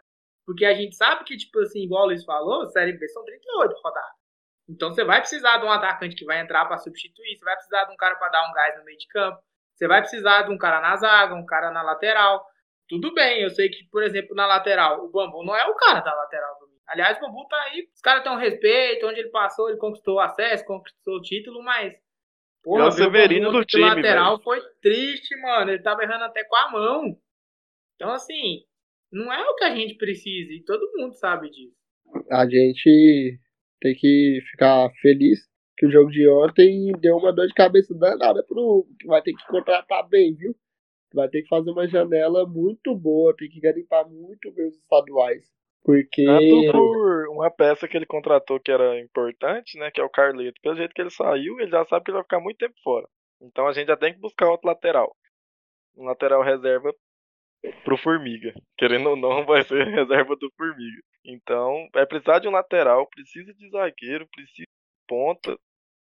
[0.46, 3.74] Porque a gente sabe que, tipo assim, igual o Luiz falou, Série B são 38
[3.84, 4.22] rodadas.
[4.68, 7.86] Então você vai precisar de um atacante que vai entrar para substituir, você vai precisar
[7.86, 9.40] de um cara para dar um gás no meio de campo,
[9.76, 12.46] você vai precisar de um cara na zaga, um cara na lateral.
[12.88, 16.02] Tudo bem, eu sei que, por exemplo, na lateral, o Bambu não é o cara
[16.02, 19.30] da lateral do Aliás, o Bambu tá aí, os caras têm um respeito, onde ele
[19.30, 21.94] passou, ele conquistou acesso, conquistou o título, mas.
[22.62, 23.84] Porra, é o Severino do time.
[23.84, 24.44] lateral véio.
[24.44, 25.72] foi triste, mano.
[25.72, 27.18] Ele tava errando até com a mão.
[27.96, 28.66] Então, assim,
[29.10, 31.76] não é o que a gente precisa, e todo mundo sabe disso.
[32.30, 33.40] A gente
[33.80, 35.40] tem que ficar feliz
[35.78, 39.34] que o jogo de ontem deu uma dor de cabeça danada pro que vai ter
[39.34, 40.54] que contratar bem, viu?
[41.14, 45.61] Vai ter que fazer uma janela muito boa, tem que garimpar muito bem os estaduais.
[45.84, 46.26] Porque.
[46.26, 49.90] Tanto por uma peça que ele contratou que era importante, né?
[49.92, 50.60] Que é o Carleto.
[50.62, 53.08] Pelo jeito que ele saiu, ele já sabe que ele vai ficar muito tempo fora.
[53.42, 55.16] Então a gente já tem que buscar outro lateral.
[55.98, 56.94] Um lateral reserva
[57.84, 58.54] pro Formiga.
[58.78, 61.02] Querendo ou não, vai ser reserva do Formiga.
[61.26, 64.68] Então, é precisar de um lateral, precisa de zagueiro, precisa de
[65.08, 65.58] ponta.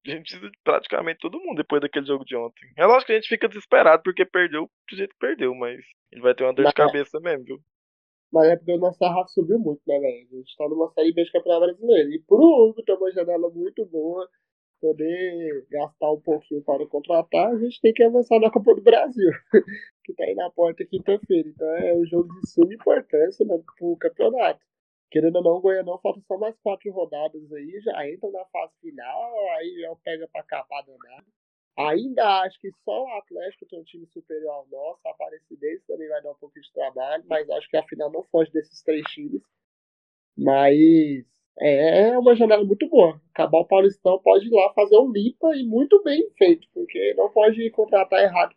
[0.05, 2.71] A gente precisa de praticamente todo mundo depois daquele jogo de ontem.
[2.77, 5.79] É lógico que a gente fica desesperado porque perdeu do jeito que perdeu, mas
[6.11, 7.57] ele vai ter uma dor de cabeça mesmo, viu?
[8.31, 10.27] Mas é porque o nosso sarrafo subiu muito, né, velho?
[10.31, 12.09] A gente tá numa série B de campeonato brasileiro.
[12.11, 14.27] E um Hugo ter uma janela muito boa,
[14.79, 19.29] poder gastar um pouquinho para contratar, a gente tem que avançar na Copa do Brasil,
[20.05, 21.49] que tá aí na porta quinta-feira.
[21.49, 24.59] Então é um jogo de suma importância né, pro campeonato.
[25.11, 28.73] Querendo ou não, o Goianão falta só mais quatro rodadas aí, já entra na fase
[28.79, 31.27] final, aí já pega pra capar danado.
[31.77, 36.09] Ainda acho que só o Atlético tem um time superior ao nosso, a Aparecidense também
[36.09, 39.03] vai dar um pouco de trabalho, mas acho que a final não foge desses três
[39.07, 39.41] times.
[40.37, 41.25] Mas
[41.59, 43.21] é uma janela muito boa.
[43.33, 47.29] Acabar o Paulistão pode ir lá fazer um limpa e muito bem feito, porque não
[47.29, 48.55] pode contratar errado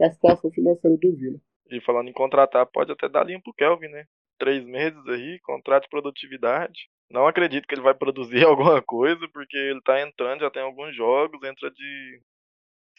[0.00, 1.38] a situação financeira do Vila.
[1.70, 4.04] E falando em contratar, pode até dar linha pro Kelvin, né?
[4.38, 6.88] Três meses aí, contrato de produtividade.
[7.10, 10.94] Não acredito que ele vai produzir alguma coisa, porque ele tá entrando, já tem alguns
[10.94, 12.20] jogos, entra de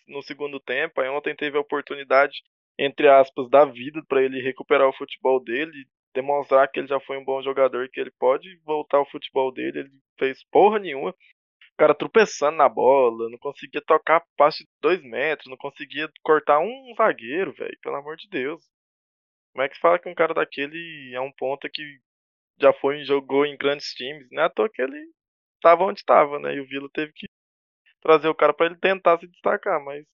[0.07, 1.01] no segundo tempo.
[1.01, 2.41] Aí ontem teve a oportunidade,
[2.77, 7.17] entre aspas, da vida para ele recuperar o futebol dele, demonstrar que ele já foi
[7.17, 9.79] um bom jogador, que ele pode voltar ao futebol dele.
[9.79, 11.11] Ele fez porra nenhuma.
[11.11, 16.59] O cara tropeçando na bola, não conseguia tocar passe de dois metros, não conseguia cortar
[16.59, 17.77] um zagueiro, velho.
[17.81, 18.63] Pelo amor de Deus.
[19.53, 21.83] Como é que fala que um cara daquele é um ponta que
[22.59, 24.27] já foi e jogou em grandes times?
[24.31, 24.99] Não é à toa que ele
[25.55, 26.55] estava onde estava, né?
[26.55, 27.27] E o Vila teve que
[28.03, 30.05] trazer o cara para ele tentar se destacar, mas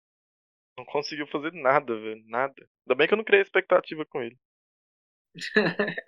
[0.78, 2.54] não conseguiu fazer nada, velho, nada.
[2.58, 4.38] Ainda bem que eu não criei expectativa com ele.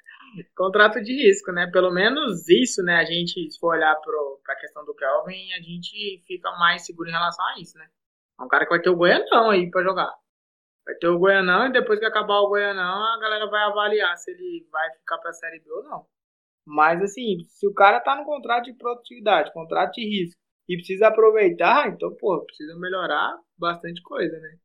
[0.56, 1.70] Contrato de risco, né?
[1.72, 2.96] Pelo menos isso, né?
[2.96, 7.10] A gente, se for olhar para a questão do Kelvin, a gente fica mais seguro
[7.10, 7.90] em relação a isso, né?
[8.40, 10.12] É um cara que vai ter o Goianão aí para jogar.
[10.86, 14.32] Vai ter o Goianão e depois que acabar o Goianão, a galera vai avaliar se
[14.32, 16.06] ele vai ficar para a Série B ou não.
[16.66, 20.41] Mas assim, se o cara tá no contrato de produtividade, contrato de risco,
[20.72, 24.58] e precisa aproveitar, então, pô, precisa melhorar bastante coisa, né?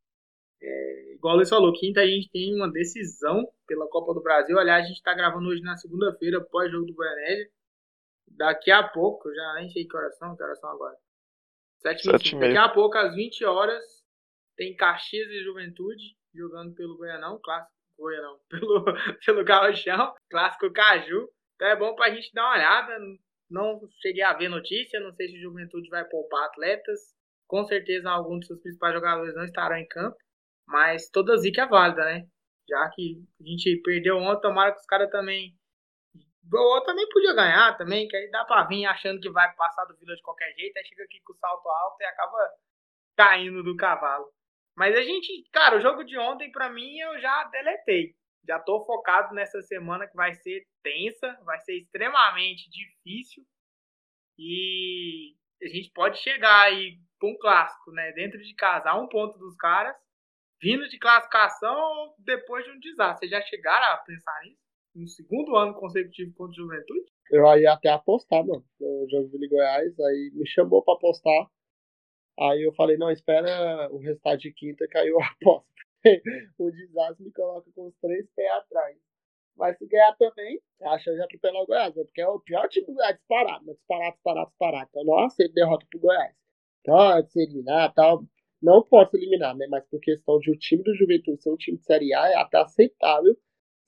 [0.63, 4.57] É, igual o Luiz falou, quinta a gente tem uma decisão pela Copa do Brasil.
[4.57, 7.51] Aliás, a gente está gravando hoje na segunda-feira, pós-jogo do Goianésia.
[8.29, 10.97] Daqui a pouco, já nem sei que horas são, que horas são agora.
[11.83, 13.83] Sete, Sete Daqui a pouco, às 20 horas,
[14.57, 18.85] tem Caxias e Juventude jogando pelo Goianão, clássico Goianão, pelo,
[19.25, 21.29] pelo Gauchão, clássico Caju.
[21.57, 22.99] Então é bom pra gente dar uma olhada
[23.51, 27.15] não cheguei a ver notícia, não sei se o Juventude vai poupar atletas.
[27.47, 30.17] Com certeza alguns dos seus principais jogadores não estarão em campo,
[30.67, 32.27] mas toda zica é válida, né?
[32.69, 35.55] Já que a gente perdeu ontem, tomara que os caras também.
[36.53, 39.97] O também podia ganhar também, que aí dá pra vir achando que vai passar do
[39.97, 42.39] Vila de qualquer jeito, aí chega aqui com o salto alto e acaba
[43.17, 44.27] caindo do cavalo.
[44.77, 48.15] Mas a gente, cara, o jogo de ontem, pra mim, eu já deletei.
[48.47, 53.45] Já tô focado nessa semana que vai ser tensa, vai ser extremamente difícil.
[54.39, 58.13] E a gente pode chegar aí para um clássico, né?
[58.13, 59.97] Dentro de casa, a um ponto dos caras,
[60.61, 63.29] vindo de classificação ou depois de um desastre.
[63.29, 64.61] Vocês já chegaram a pensar nisso?
[64.95, 67.11] No segundo ano consecutivo contra o Juventude?
[67.31, 69.99] Eu ia até apostar, mano, no jogo Vila Goiás.
[70.01, 71.51] Aí me chamou para apostar.
[72.39, 75.69] Aí eu falei, não, espera o resultado de quinta, caiu a aposta.
[76.59, 78.97] o desastre me coloca com os três pés atrás.
[79.57, 82.05] Mas se ganhar também, a chance de atropelar o Goiás, né?
[82.05, 84.89] porque é o pior time do Goiás disparado, mas disparado, disparado, disparado.
[84.91, 86.35] Então não aceito derrota pro Goiás.
[86.85, 88.25] Pode se eliminar tal.
[88.63, 89.67] Não pode se eliminar, né?
[89.69, 92.35] Mas por questão de o time do Juventude ser um time de Série A, é
[92.37, 93.37] até aceitável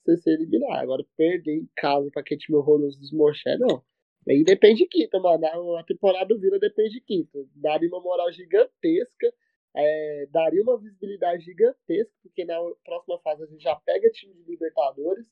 [0.03, 0.79] você se eliminar.
[0.79, 3.83] Agora, perder em casa pra aquele time horroroso dos Moché, não.
[4.27, 5.75] Aí depende de quinta, mano.
[5.77, 7.39] A temporada do Vila depende de quinta.
[7.55, 9.33] Daria uma moral gigantesca.
[9.75, 14.43] É, daria uma visibilidade gigantesca, porque na próxima fase a gente já pega time de
[14.43, 15.27] Libertadores.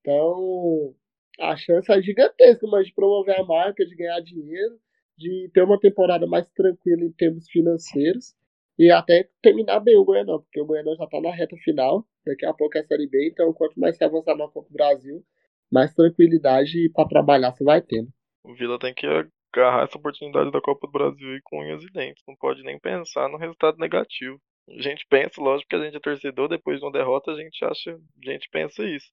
[0.00, 0.94] Então,
[1.38, 4.78] a chance é gigantesca, mas de promover a marca, de ganhar dinheiro,
[5.16, 8.34] de ter uma temporada mais tranquila em termos financeiros
[8.78, 12.46] e até terminar bem o Goianão, porque o Goianão já está na reta final, daqui
[12.46, 15.22] a pouco é a Série B, então quanto mais se avançar na Copa do Brasil,
[15.70, 18.08] mais tranquilidade para trabalhar você vai tendo.
[18.42, 19.06] O Vila tem que
[19.52, 22.78] agarrar essa oportunidade da Copa do Brasil e com unhas e dentes, não pode nem
[22.78, 24.40] pensar no resultado negativo.
[24.68, 27.64] A gente pensa, lógico que a gente é torcedor, depois de uma derrota a gente
[27.64, 29.10] acha, a gente pensa isso.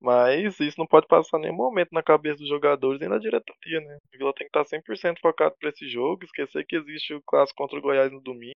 [0.00, 3.96] Mas isso não pode passar nenhum momento na cabeça dos jogadores nem na diretoria, né?
[3.96, 7.56] O Vila tem que estar 100% focado para esse jogo, esquecer que existe o clássico
[7.56, 8.54] contra o Goiás no domingo.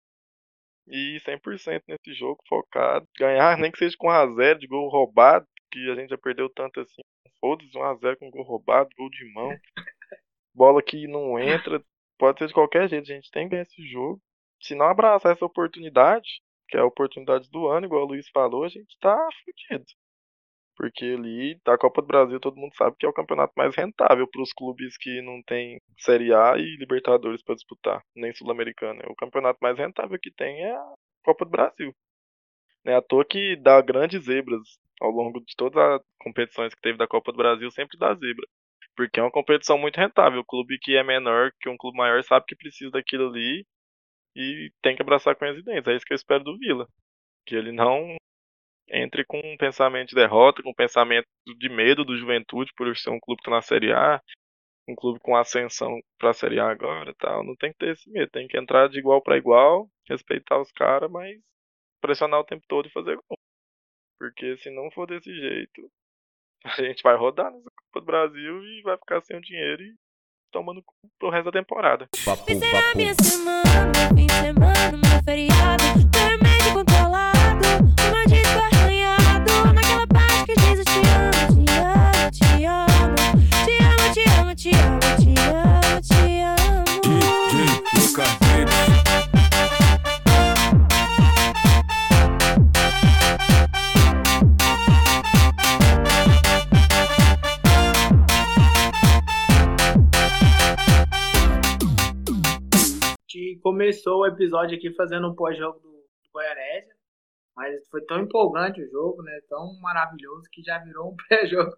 [0.88, 3.07] E 100% nesse jogo, focado.
[3.19, 6.81] Ganhar, nem que seja com 1x0 de gol roubado, que a gente já perdeu tanto
[6.81, 7.03] assim.
[7.40, 9.51] Foda-se, 1x0 com gol roubado, gol de mão.
[10.57, 11.85] Bola que não entra.
[12.19, 14.19] Pode ser de qualquer jeito, a gente tem que ganhar esse jogo.
[14.62, 18.64] Se não abraçar essa oportunidade, que é a oportunidade do ano, igual o Luiz falou,
[18.64, 19.85] a gente tá fudido.
[20.75, 24.27] Porque ali, a Copa do Brasil, todo mundo sabe que é o campeonato mais rentável
[24.27, 29.03] para os clubes que não tem Série A e Libertadores para disputar, nem Sul-Americana.
[29.09, 31.95] O campeonato mais rentável que tem é a Copa do Brasil.
[32.85, 34.62] Não é à toa que dá grandes zebras
[35.01, 38.47] ao longo de todas as competições que teve da Copa do Brasil, sempre dá zebra.
[38.97, 40.41] Porque é uma competição muito rentável.
[40.41, 43.65] O clube que é menor que um clube maior sabe que precisa daquilo ali
[44.37, 45.87] e tem que abraçar com as ideias.
[45.87, 46.89] É isso que eu espero do Vila.
[47.47, 48.17] Que ele não
[48.89, 51.27] entre com um pensamento de derrota, com um pensamento
[51.59, 54.21] de medo do Juventude por ser um clube que está na Série A,
[54.89, 57.45] um clube com ascensão para a Série A agora, tal.
[57.45, 60.71] Não tem que ter esse medo, tem que entrar de igual para igual, respeitar os
[60.73, 61.37] caras, mas
[62.01, 63.39] pressionar o tempo todo e fazer gol.
[64.19, 65.91] Porque se não for desse jeito,
[66.64, 69.95] a gente vai rodar nessa Copa do Brasil e vai ficar sem o dinheiro e
[70.51, 70.83] tomando
[71.19, 72.09] pro resto da temporada.
[72.25, 72.57] Papo, papo.
[103.37, 106.96] Que começou o episódio aqui fazendo um pós-jogo do Goianésia,
[107.55, 109.38] mas foi tão empolgante o jogo, né?
[109.46, 111.77] Tão maravilhoso que já virou um pré-jogo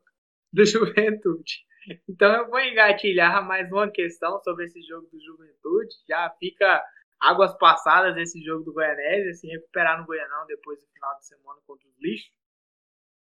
[0.53, 1.67] do Juventude.
[2.09, 5.97] Então eu vou engatilhar mais uma questão sobre esse jogo do Juventude.
[6.09, 6.81] Já fica
[7.19, 11.61] águas passadas esse jogo do Goianésia, se recuperar no Goianão depois do final de semana
[11.67, 12.33] contra os lixos.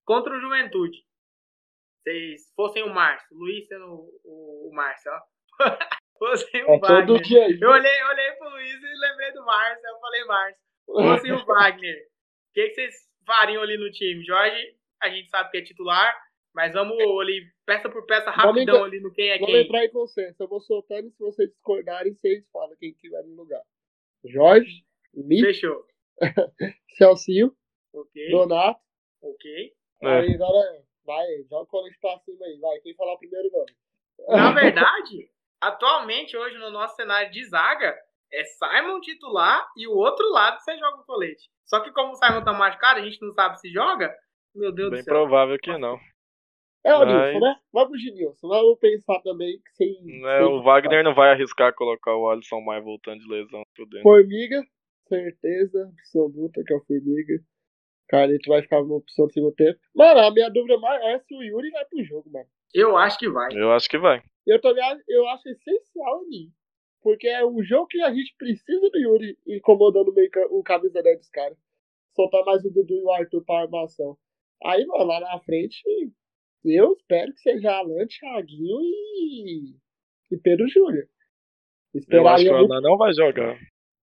[0.05, 0.99] Contra o Juventude.
[2.03, 3.87] Se fossem o Márcio, o Luiz sendo
[4.23, 5.21] o, o Márcio, ó.
[6.17, 7.57] fossem o é Wagner.
[7.61, 10.63] Eu olhei, olhei pro Luiz e lembrei do Márcio, eu falei Márcio.
[10.85, 11.97] Fossem o Wagner.
[11.97, 14.23] O que, que vocês fariam ali no time?
[14.23, 16.27] Jorge, a gente sabe que é titular.
[16.57, 19.55] Mas vamos ali, peça por peça, rapidão ali no quem é vamos quem.
[19.57, 20.41] Vamos entrar em consenso.
[20.41, 23.61] Eu vou soltando se vocês discordarem, vocês falam quem que vai no lugar.
[24.25, 25.39] Jorge, Mi.
[25.39, 25.85] Fechou.
[26.97, 27.55] Celcinho.
[27.93, 28.31] Ok.
[28.31, 28.81] Donato.
[29.21, 29.73] Ok.
[30.01, 30.07] É.
[30.07, 32.79] Aí, agora, vai, joga o colete pra cima aí, vai.
[32.79, 33.75] Quem falar primeiro nome.
[34.27, 35.29] Na verdade,
[35.61, 37.95] atualmente, hoje, no nosso cenário de zaga,
[38.31, 41.49] é Simon titular e o outro lado você joga o colete.
[41.65, 44.13] Só que como o Simon tá machucado, a gente não sabe se joga.
[44.55, 45.13] Meu Deus Bem do céu.
[45.13, 45.99] Bem provável que não.
[46.85, 47.07] É o Mas...
[47.07, 47.55] Nilson, né?
[47.73, 48.47] Vamos de Nilson.
[48.47, 49.89] Vamos pensar também que sem.
[50.25, 53.85] É, sem o Wagner não vai arriscar colocar o Alisson mais voltando de lesão por
[53.87, 54.03] dentro.
[54.03, 54.63] Formiga,
[55.07, 57.33] certeza absoluta que é o Formiga.
[58.07, 59.77] Carlito vai ficar uma opção no segundo tempo.
[59.93, 62.47] Mano, a minha dúvida mais é se o Yuri vai pro jogo, mano.
[62.73, 63.49] Eu acho que vai.
[63.53, 64.21] Eu acho que vai.
[64.45, 66.51] Eu também eu acho essencial ali.
[67.01, 71.19] Porque é um jogo que a gente precisa do Yuri incomodando meio o camisa 10
[71.19, 71.57] dos caras.
[72.15, 74.17] Soltar mais o Dudu e o Arthur pra armação.
[74.63, 75.83] Aí, mano, lá na frente,
[76.65, 79.75] eu espero que seja Alan, Thiaguinho e,
[80.31, 81.07] e Pedro Júnior.
[82.09, 83.57] Eu acho que o Alan não vai jogar.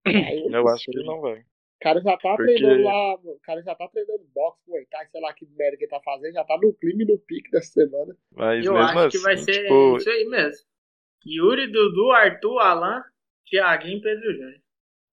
[0.06, 1.44] eu, eu acho que ele não vai.
[1.84, 2.54] O cara já tá Porque...
[2.54, 5.84] treinando lá, o cara já tá treinando boxe, Muay Thai, sei lá que merda que
[5.84, 8.16] ele tá fazendo, já tá no clima e no pique dessa semana.
[8.32, 9.96] Mas eu acho assim, que vai ser tipo...
[9.98, 10.64] isso aí mesmo.
[11.26, 13.02] Yuri, Dudu, Arthur, Alan,
[13.50, 14.60] Thiaguinho e Pedro Júnior.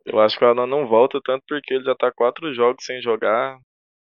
[0.06, 3.02] Eu acho que o Alan não volta tanto porque ele já tá quatro jogos sem
[3.02, 3.60] jogar.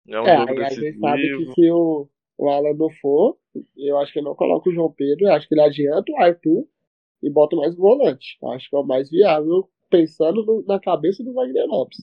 [0.08, 1.08] É um é, jogo aí, decisivo.
[1.08, 3.38] Aí sabe que se o, o Alan não for,
[3.76, 6.18] eu acho que ele não coloca o João Pedro, eu acho que ele adianta o
[6.18, 6.66] Arthur
[7.22, 8.38] e bota mais volante.
[8.42, 12.02] Eu acho que é o mais viável, pensando no, na cabeça do Wagner Lopes.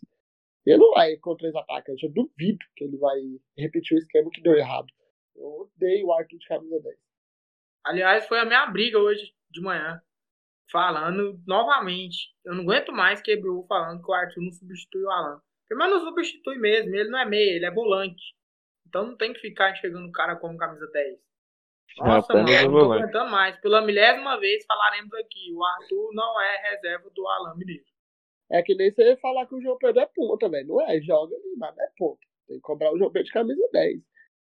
[0.64, 3.18] Ele não vai com três atacantes, eu duvido que ele vai
[3.58, 4.86] repetir o esquema que deu errado.
[5.34, 6.96] Eu odeio o Arthur de camisa 10.
[7.84, 10.00] Aliás, foi a minha briga hoje de manhã.
[10.70, 12.32] Falando novamente.
[12.44, 15.42] Eu não aguento mais quebrou falando que o Arthur não substitui o Alan.
[15.66, 18.22] Primeiro não substitui mesmo, ele não é meia, ele é volante.
[18.86, 21.18] Então não tem que ficar enxergando o cara como camisa 10.
[21.98, 23.56] Nossa, mano, não tô aguentando mais.
[23.60, 27.84] Pela milésima vez falaremos aqui, o Arthur não é reserva do Alan Mineiro.
[28.50, 30.68] É que nem você falar que o João Pedro é ponta, velho.
[30.68, 32.20] Não é, joga ali, mas não é ponta.
[32.46, 34.02] Tem que cobrar o João Pedro de camisa 10.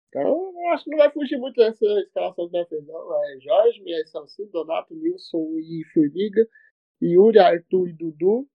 [0.09, 3.25] Então, eu acho que não vai fugir muito dessa escalação que fez, não.
[3.25, 6.47] É Jorge, Mias Salsi, Donato, Nilson e Formiga,
[7.03, 8.49] Yuri, Arthur e Dudu,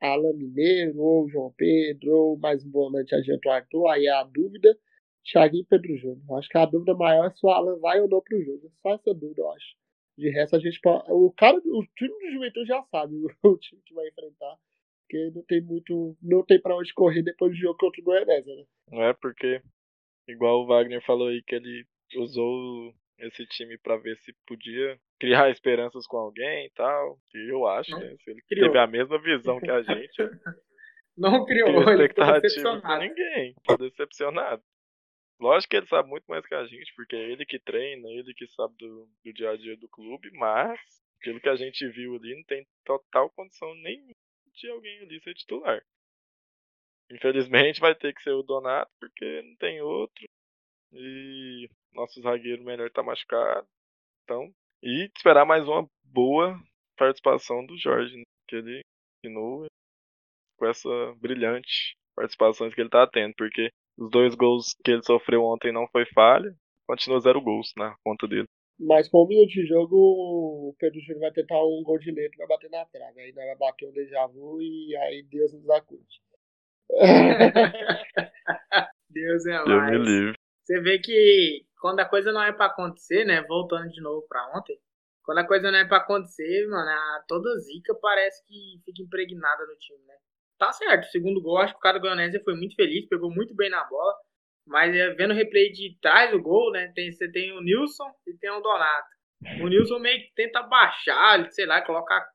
[0.00, 4.76] Alan Mineiro, ou João Pedro, ou mais um volante o Arthur, aí é a dúvida,
[5.30, 6.38] Thiaguinho e Pedro Júnior.
[6.38, 8.72] Acho que a dúvida maior é se o Alan vai ou não pro jogo.
[8.80, 9.76] Só essa dúvida, eu acho.
[10.18, 11.04] De resto, a gente pode.
[11.10, 13.14] O cara, o time do Juventude já sabe
[13.44, 14.56] o time que vai enfrentar.
[15.02, 16.16] Porque não tem muito.
[16.22, 18.64] Não tem pra onde correr depois do jogo contra o Goianese, né?
[18.90, 19.60] Não é porque
[20.28, 21.84] Igual o Wagner falou aí que ele
[22.16, 27.18] usou esse time para ver se podia criar esperanças com alguém e tal.
[27.34, 28.16] E eu acho, Não, né?
[28.24, 28.66] Se ele criou.
[28.66, 30.22] teve a mesma visão que a gente.
[31.16, 33.02] Não criou, ele ficou decepcionado.
[33.02, 34.62] ninguém, tá decepcionado.
[35.38, 38.32] Lógico que ele sabe muito mais que a gente, porque é ele que treina, ele
[38.32, 40.80] que sabe do, do dia a dia do clube, mas
[41.20, 44.10] pelo que a gente viu ali, não tem total condição nem
[44.54, 45.84] de alguém ali ser titular.
[47.10, 50.24] Infelizmente vai ter que ser o Donato, porque não tem outro.
[50.92, 53.66] E nosso zagueiro melhor tá machucado.
[54.24, 56.60] Então, e esperar mais uma boa
[56.96, 58.22] participação do Jorge, né?
[58.48, 58.80] que ele
[59.22, 59.66] continua
[60.56, 65.42] com essa brilhante participação que ele tá tendo, porque os dois gols que ele sofreu
[65.44, 66.54] ontem não foi falha,
[66.86, 68.46] continua zero gols na conta dele.
[68.78, 72.36] Mas com um minuto de jogo, o Pedro Júnior vai tentar um gol de letra
[72.38, 73.20] vai bater na trave.
[73.20, 76.20] Aí vai bater um déjà vu e aí Deus nos acude.
[79.08, 79.90] Deus é mais.
[79.90, 80.38] Deus me livre.
[80.62, 83.40] Você vê que quando a coisa não é para acontecer, né?
[83.42, 84.78] Voltando de novo para ontem,
[85.22, 89.64] quando a coisa não é para acontecer, mano, a toda zica parece que fica impregnada
[89.64, 90.15] no time, né?
[90.58, 93.30] Tá certo, o segundo gol, acho que o cara do Goianese foi muito feliz, pegou
[93.30, 94.14] muito bem na bola.
[94.66, 96.90] Mas é, vendo o replay de trás do gol, né?
[96.94, 99.08] Tem, você tem o Nilson e tem o Donato.
[99.62, 102.26] O Nilson meio que tenta baixar, sei lá, colocar a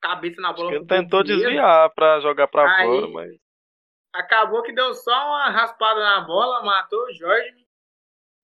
[0.00, 0.74] cabeça na bola.
[0.74, 3.30] Ele tentou desviar pra jogar pra Aí, fora, mas.
[4.14, 7.66] Acabou que deu só uma raspada na bola, matou o Jorge.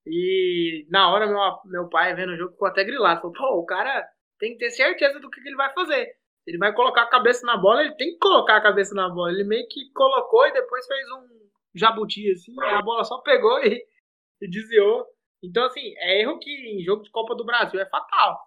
[0.07, 3.21] E na hora meu, meu pai vendo o jogo ficou até grilado.
[3.21, 4.07] Falou, pô, o cara
[4.39, 6.13] tem que ter certeza do que, que ele vai fazer.
[6.47, 9.33] Ele vai colocar a cabeça na bola, ele tem que colocar a cabeça na bola.
[9.33, 13.85] Ele meio que colocou e depois fez um jabuti assim, a bola só pegou e,
[14.41, 15.07] e desviou.
[15.43, 18.41] Então, assim, é erro que em jogo de Copa do Brasil é fatal.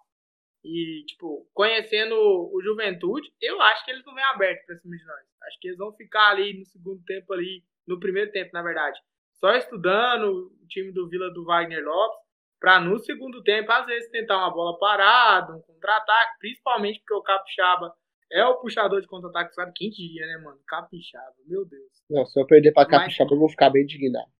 [0.64, 5.04] E, tipo, conhecendo o Juventude, eu acho que eles não vêm aberto pra cima de
[5.06, 5.20] nós.
[5.44, 9.00] Acho que eles vão ficar ali no segundo tempo ali, no primeiro tempo, na verdade.
[9.34, 12.29] Só estudando o time do Vila do Wagner Lopes,
[12.60, 17.22] pra no segundo tempo, às vezes, tentar uma bola parada, um contra-ataque, principalmente porque o
[17.22, 17.92] Capixaba
[18.30, 19.72] é o puxador de contra-ataque, sabe?
[19.74, 20.60] Quem diria, né, mano?
[20.68, 21.90] Capixaba, meu Deus.
[22.08, 23.32] Não, se eu perder pra Capixaba, Mas...
[23.32, 24.30] eu vou ficar bem indignado.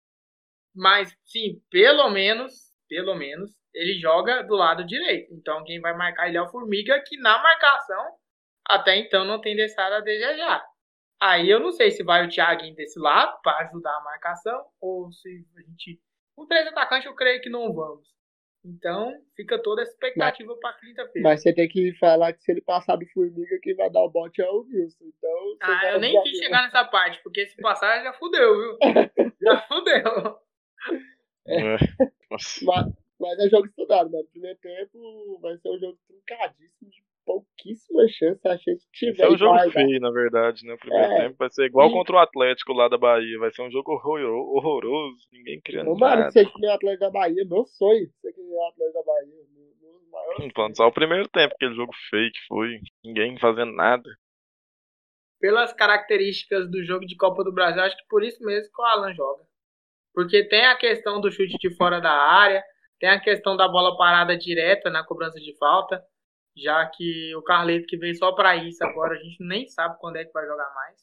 [0.74, 2.52] Mas, sim, pelo menos,
[2.88, 5.32] pelo menos, ele joga do lado direito.
[5.34, 8.14] Então quem vai marcar ele é o Formiga, que na marcação
[8.68, 10.64] até então não tem deixado a desejar.
[11.20, 15.10] Aí eu não sei se vai o Thiaguinho desse lado para ajudar a marcação ou
[15.12, 16.00] se a gente.
[16.41, 18.09] Com três atacantes eu creio que não vamos.
[18.64, 21.28] Então fica toda essa expectativa para quinta-feira.
[21.28, 24.09] Mas você tem que falar que se ele passar do Formiga, quem vai dar o
[24.09, 25.05] bote é o Wilson.
[25.05, 28.78] Então, ah, eu nem quis chegar nessa parte, porque se passar já fudeu, viu?
[29.43, 30.41] já fudeu.
[31.47, 31.76] É.
[32.30, 32.64] Mas,
[33.20, 34.26] mas é jogo estudado, mano.
[34.32, 36.69] Primeiro tempo vai ser um jogo truncadíssimo,
[37.61, 38.48] pouquíssima chance.
[38.48, 39.22] A gente tiver.
[39.22, 39.72] É um jogo guarda.
[39.72, 40.74] feio, na verdade, né?
[40.74, 41.16] O primeiro é.
[41.22, 41.92] tempo vai ser igual e...
[41.92, 43.38] contra o Atlético lá da Bahia.
[43.38, 46.16] Vai ser um jogo horroroso, ninguém criando Ô, nada.
[46.16, 48.08] Mano, você que o Atlético da Bahia, meu sonho.
[48.20, 50.50] Você que o Atlético da Bahia.
[50.54, 52.78] Falando só o primeiro tempo, aquele jogo feio que foi.
[53.04, 54.08] Ninguém fazendo nada.
[55.38, 58.84] Pelas características do jogo de Copa do Brasil, acho que por isso mesmo que o
[58.84, 59.42] Alan joga.
[60.12, 62.62] Porque tem a questão do chute de fora da área,
[62.98, 66.02] tem a questão da bola parada direta na cobrança de falta,
[66.57, 70.16] já que o Carleto que veio só para isso agora, a gente nem sabe quando
[70.16, 70.98] é que vai jogar mais.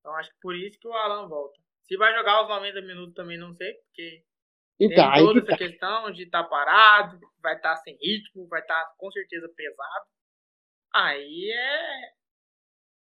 [0.00, 1.58] Então acho que por isso que o Alan volta.
[1.84, 4.24] Se vai jogar os 90 minutos também não sei, porque
[4.80, 5.56] então, tem toda essa tá.
[5.58, 9.48] questão de estar tá parado, vai estar tá sem ritmo, vai estar tá com certeza
[9.54, 10.06] pesado.
[10.94, 12.06] Aí é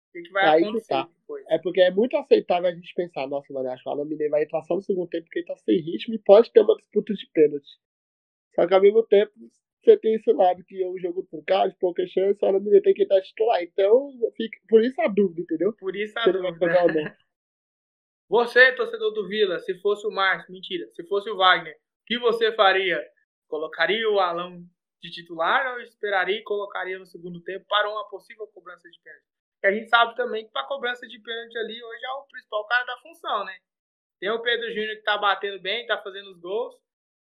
[0.09, 1.09] O que, que vai Aí que acontecer tá.
[1.19, 1.45] depois?
[1.49, 4.31] É porque é muito aceitável a gente pensar, nossa, mano, acho que o Alan Mineiro
[4.31, 6.75] vai entrar só no segundo tempo porque ele tá sem ritmo e pode ter uma
[6.75, 7.79] disputa de pênalti.
[8.53, 9.31] Só que ao mesmo tempo,
[9.83, 12.93] você tem esse lado que é um jogo truncado, de pouca chance, Alan Mineiro tem
[12.93, 13.61] que entrar titular.
[13.63, 15.73] Então, fica, por isso a dúvida, entendeu?
[15.73, 17.03] Por isso a vai dúvida.
[17.03, 17.15] não.
[18.29, 22.17] Você, torcedor do Vila, se fosse o Márcio, mentira, se fosse o Wagner, o que
[22.17, 22.97] você faria?
[23.49, 24.63] Colocaria o Alão
[25.03, 29.25] de titular ou esperaria e colocaria no segundo tempo para uma possível cobrança de pênalti?
[29.55, 32.65] Porque a gente sabe também que para cobrança de pênalti ali hoje é o principal
[32.67, 33.57] cara da função, né?
[34.17, 36.73] Tem o Pedro Júnior que tá batendo bem, tá fazendo os gols,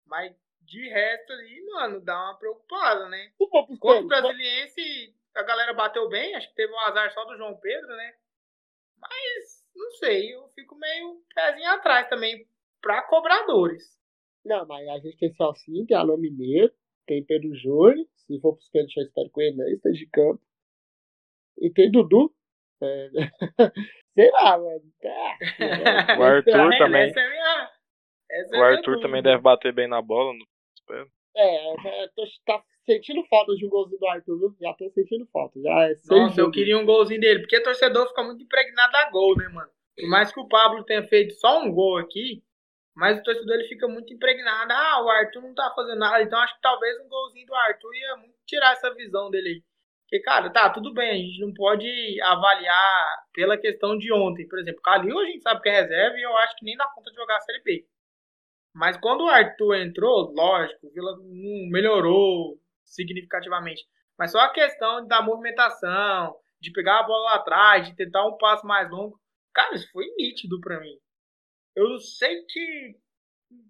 [0.06, 0.34] mas
[0.66, 3.32] de resto ali, mano, dá uma preocupada, né?
[3.80, 7.56] Contra o Brasiliense, a galera bateu bem, acho que teve um azar só do João
[7.56, 8.14] Pedro, né?
[9.00, 12.46] Mas, não sei, eu fico meio pezinho atrás também
[12.80, 13.84] pra cobradores.
[14.44, 16.72] Não, mas a gente tem Salsinha, tem Alan Mineiro,
[17.06, 20.40] tem Pedro Júnior, se for pros pênaltis, eu espero que o Enem esteja de campo.
[21.58, 22.34] E tem Dudu.
[22.82, 23.08] É...
[24.14, 24.92] Sei lá, mano.
[25.04, 25.36] Ah,
[26.18, 27.02] O Arthur É, também.
[27.10, 27.70] Essa é a minha,
[28.30, 30.32] essa é O Arthur também deve bater bem na bola.
[31.36, 34.56] É, é, tô, tá sentindo falta de um golzinho do Arthur, viu?
[34.60, 35.60] Já tô sentindo falta.
[35.60, 39.36] Já é Nossa, eu queria um golzinho dele, porque torcedor fica muito impregnado a gol,
[39.36, 39.70] né, mano?
[39.96, 42.42] Por mais que o Pablo tenha feito só um gol aqui,
[42.94, 44.72] mas o torcedor ele fica muito impregnado.
[44.72, 47.94] Ah, o Arthur não tá fazendo nada, então acho que talvez um golzinho do Arthur
[47.94, 49.62] ia muito tirar essa visão dele aí.
[50.08, 51.86] Porque, cara, tá, tudo bem, a gente não pode
[52.22, 54.46] avaliar pela questão de ontem.
[54.46, 56.86] Por exemplo, Calil a gente sabe que é reserva e eu acho que nem dá
[56.94, 57.84] conta de jogar a Série B.
[58.76, 63.82] Mas quando o Arthur entrou, lógico, o Vila não melhorou significativamente.
[64.18, 68.36] Mas só a questão da movimentação, de pegar a bola lá atrás, de tentar um
[68.36, 69.18] passo mais longo.
[69.54, 70.94] Cara, isso foi nítido pra mim.
[71.74, 72.96] Eu sei que,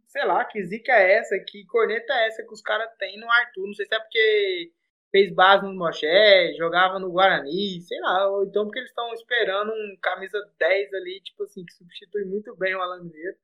[0.09, 3.31] sei lá, que zica é essa, que corneta é essa que os caras têm no
[3.31, 3.65] Arthur.
[3.65, 4.73] Não sei se é porque
[5.13, 8.29] fez base no Moché, jogava no Guarani, sei lá.
[8.29, 12.57] Ou então porque eles estão esperando um camisa 10 ali, tipo assim, que substitui muito
[12.57, 13.37] bem o Alan Mineiro.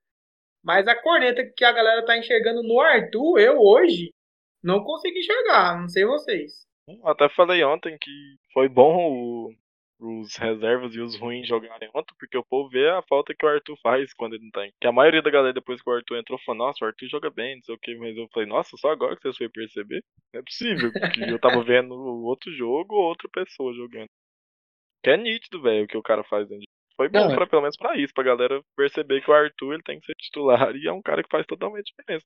[0.63, 4.13] Mas a corneta que a galera tá enxergando no Arthur, eu hoje
[4.63, 6.65] não consegui enxergar, não sei vocês.
[6.89, 8.11] Eu Até falei ontem que
[8.53, 9.55] foi bom o-
[10.05, 13.49] os reservas e os ruins jogarem ontem, porque o povo vê a falta que o
[13.49, 14.73] Arthur faz quando ele não tem.
[14.81, 17.31] Que a maioria da galera, depois que o Arthur entrou, falou, nossa, o Arthur joga
[17.31, 20.03] bem, não sei o que, mas eu falei, nossa, só agora que vocês foram perceber?
[20.35, 24.09] Não é possível, porque eu tava vendo outro jogo ou outra pessoa jogando.
[25.05, 26.67] Que é nítido, velho, o que o cara faz dentro de...
[27.03, 29.83] Foi bom, Não, pra, pelo menos pra isso, pra galera perceber que o Arthur ele
[29.83, 32.25] tem que ser titular e é um cara que faz totalmente diferença.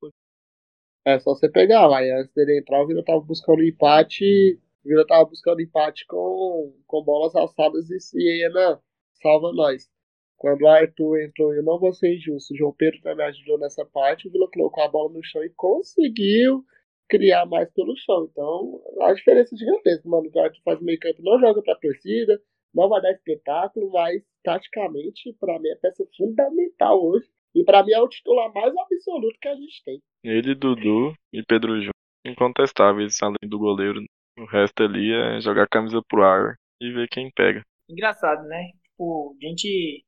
[1.07, 2.05] É só você pegar lá.
[2.05, 4.61] E antes dele entrar, o Vila tava buscando empate.
[4.85, 8.79] O Vila tava buscando empate com, com bolas alçadas e Siena
[9.23, 9.89] salva nós.
[10.37, 12.53] Quando o Arthur entrou, eu não vou ser injusto.
[12.53, 14.29] O João Pedro também ajudou nessa parte.
[14.29, 16.63] O Vila colocou a bola no chão e conseguiu
[17.09, 18.29] criar mais pelo chão.
[18.31, 20.31] Então, a diferença é gigantesca, mano.
[20.31, 22.39] O Arthur faz meio campo, não joga pra torcida,
[22.77, 27.27] não vai dar espetáculo, mas taticamente, pra mim, é peça fundamental hoje.
[27.55, 30.03] E pra mim é o titular mais absoluto que a gente tem.
[30.23, 31.95] Ele, Dudu e Pedro Júnior,
[32.27, 34.05] incontestáveis, além do goleiro.
[34.39, 37.63] O resto ali é jogar a camisa pro ar e ver quem pega.
[37.89, 38.73] Engraçado, né?
[38.91, 40.05] Tipo, a gente,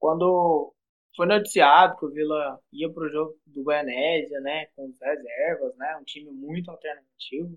[0.00, 0.74] quando
[1.14, 4.66] foi noticiado que o Vila ia pro jogo do Goianésia, né?
[4.74, 5.96] Com as reservas, né?
[6.00, 7.56] Um time muito alternativo.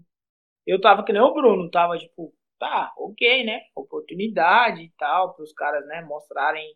[0.67, 3.61] Eu tava que nem o Bruno, tava tipo, tá, ok, né?
[3.75, 6.01] Oportunidade e tal, pros caras, né?
[6.01, 6.75] Mostrarem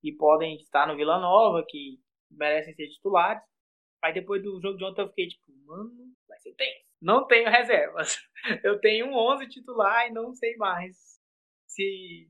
[0.00, 1.98] que podem estar no Vila Nova, que
[2.30, 3.42] merecem ser titulares.
[4.02, 5.92] Aí depois do jogo de ontem eu fiquei tipo, mano,
[6.28, 6.86] vai ser tenso.
[7.00, 8.16] Não tenho reservas.
[8.62, 10.96] Eu tenho um 11 titular e não sei mais
[11.66, 12.28] se,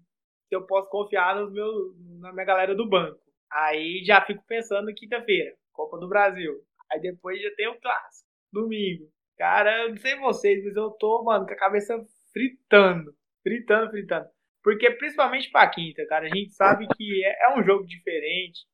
[0.49, 3.21] se eu posso confiar nos meus, na minha galera do banco.
[3.53, 6.55] Aí já fico pensando quinta-feira, Copa do Brasil.
[6.91, 9.11] Aí depois já tem o clássico, domingo.
[9.37, 12.03] Cara, eu não sei vocês, mas eu tô, mano, com a cabeça
[12.37, 13.15] fritando.
[13.43, 14.27] Fritando, fritando.
[14.63, 18.67] Porque principalmente pra quinta, cara, a gente sabe que é, é um jogo diferente.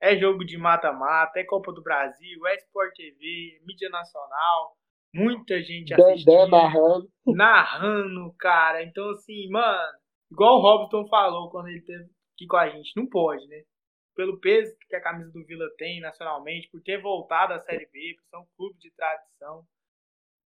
[0.00, 4.76] É jogo de mata-mata, é Copa do Brasil, é Sport TV, mídia nacional.
[5.12, 7.08] Muita gente assistindo narrando.
[7.26, 8.82] narrando, cara.
[8.82, 9.98] Então, assim, mano,
[10.30, 12.04] igual o Robson falou quando ele teve
[12.34, 13.62] aqui com a gente, não pode, né?
[14.14, 18.16] Pelo peso que a camisa do Vila tem nacionalmente, por ter voltado à Série B,
[18.16, 19.64] por ser um clube de tradição.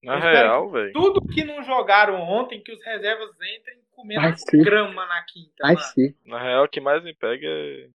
[0.02, 0.92] Na real, velho.
[0.92, 4.34] Tudo que não jogaram ontem, que os reservas entrem comendo
[4.64, 5.86] grama na quinta, Vai mano.
[5.86, 6.16] ser.
[6.24, 7.88] Na real, o que mais me pega é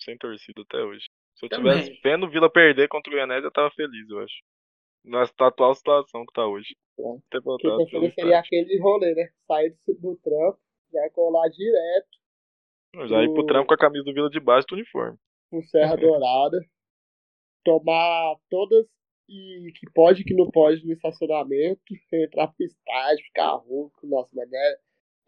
[0.00, 1.04] sem torcida até hoje.
[1.36, 1.72] Se eu Também.
[1.82, 4.34] tivesse vendo o Vila perder contra o Goianese, eu tava feliz, eu acho.
[5.04, 6.76] Na atual situação que tá hoje.
[7.30, 9.28] Ter voltado Quinta-feira pelo seria aquele rolê, né?
[9.46, 10.58] Sair do, do trampo,
[10.92, 12.08] já colar direto
[13.08, 15.16] Já ir pro o- trampo com a camisa do Vila de baixo do uniforme.
[15.50, 16.58] pro Serra Dourada,
[17.64, 18.86] tomar todas
[19.28, 21.80] e que pode que não pode no estacionamento,
[22.12, 24.78] entrar pro estádio, ficar rouco, nossa, mas é,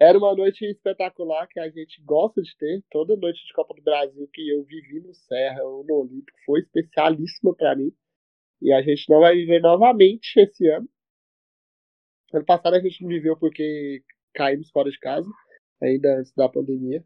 [0.00, 2.82] Era uma noite espetacular que a gente gosta de ter.
[2.90, 6.60] Toda noite de Copa do Brasil que eu vivi no Serra ou no Olímpico foi
[6.60, 7.92] especialíssima para mim.
[8.60, 10.88] E a gente não vai viver novamente esse ano.
[12.32, 14.02] Ano passado a gente não viveu porque
[14.34, 15.30] caímos fora de casa,
[15.80, 17.04] ainda antes da pandemia.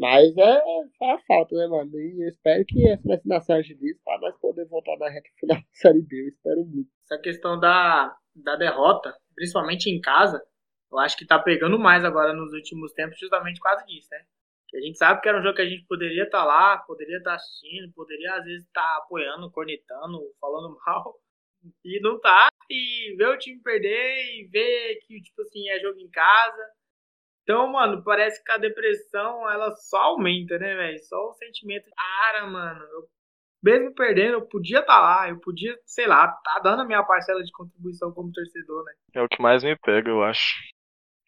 [0.00, 0.62] Mas é,
[1.02, 1.90] é a falta, né, mano?
[2.00, 5.66] E eu espero que essa vacinação agilize para nós poder voltar na reta final da
[5.72, 6.22] Série B.
[6.22, 6.88] Eu espero muito.
[7.04, 10.42] Essa questão da, da derrota, principalmente em casa,
[10.90, 14.24] eu acho que tá pegando mais agora nos últimos tempos, justamente por causa disso, né?
[14.68, 16.78] Que a gente sabe que era um jogo que a gente poderia estar tá lá,
[16.78, 21.14] poderia estar tá assistindo, poderia às vezes estar tá apoiando, cornetando, falando mal,
[21.84, 22.48] e não tá.
[22.70, 26.79] E ver o time perder e ver que, tipo assim, é jogo em casa
[27.50, 31.00] então, mano, parece que a depressão ela só aumenta, né, velho?
[31.00, 31.90] Só o sentimento.
[31.96, 33.08] Cara, mano, eu,
[33.60, 37.02] mesmo perdendo, eu podia estar tá lá, eu podia, sei lá, tá dando a minha
[37.02, 38.92] parcela de contribuição como torcedor, né?
[39.14, 40.60] É o que mais me pega, eu acho.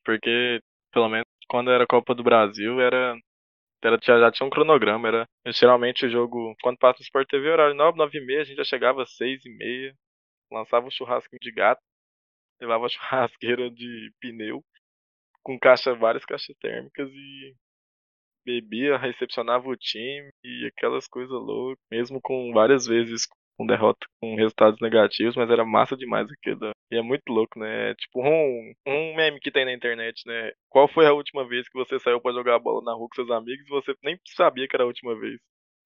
[0.04, 0.60] Porque,
[0.92, 3.16] pelo menos, quando era Copa do Brasil, era.
[3.82, 5.26] era já, já tinha um cronograma, era.
[5.48, 8.58] Geralmente o jogo, quando passa no Sport TV, horário 9, 9 e meia, a gente
[8.58, 9.92] já chegava às 6 e meia,
[10.52, 11.80] lançava um churrasquinho de gato,
[12.60, 14.62] levava a churrasqueira de pneu
[15.42, 17.54] com caixa, várias caixas térmicas e
[18.44, 23.26] bebia, recepcionava o time e aquelas coisas loucas, mesmo com várias vezes
[23.56, 26.70] com derrota, com resultados negativos, mas era massa demais aquilo.
[26.90, 27.90] E é muito louco, né?
[27.90, 30.52] É tipo um, um meme que tem na internet, né?
[30.68, 33.30] Qual foi a última vez que você saiu para jogar bola na rua com seus
[33.30, 35.38] amigos e você nem sabia que era a última vez?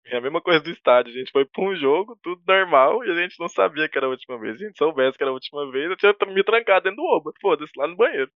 [0.07, 1.13] É a mesma coisa do estádio.
[1.13, 4.07] A gente foi pra um jogo, tudo normal, e a gente não sabia que era
[4.07, 4.57] a última vez.
[4.57, 7.09] Se a gente soubesse que era a última vez, eu tinha me trancado dentro do
[7.09, 7.33] Oba.
[7.41, 8.31] Foda-se, lá no banheiro.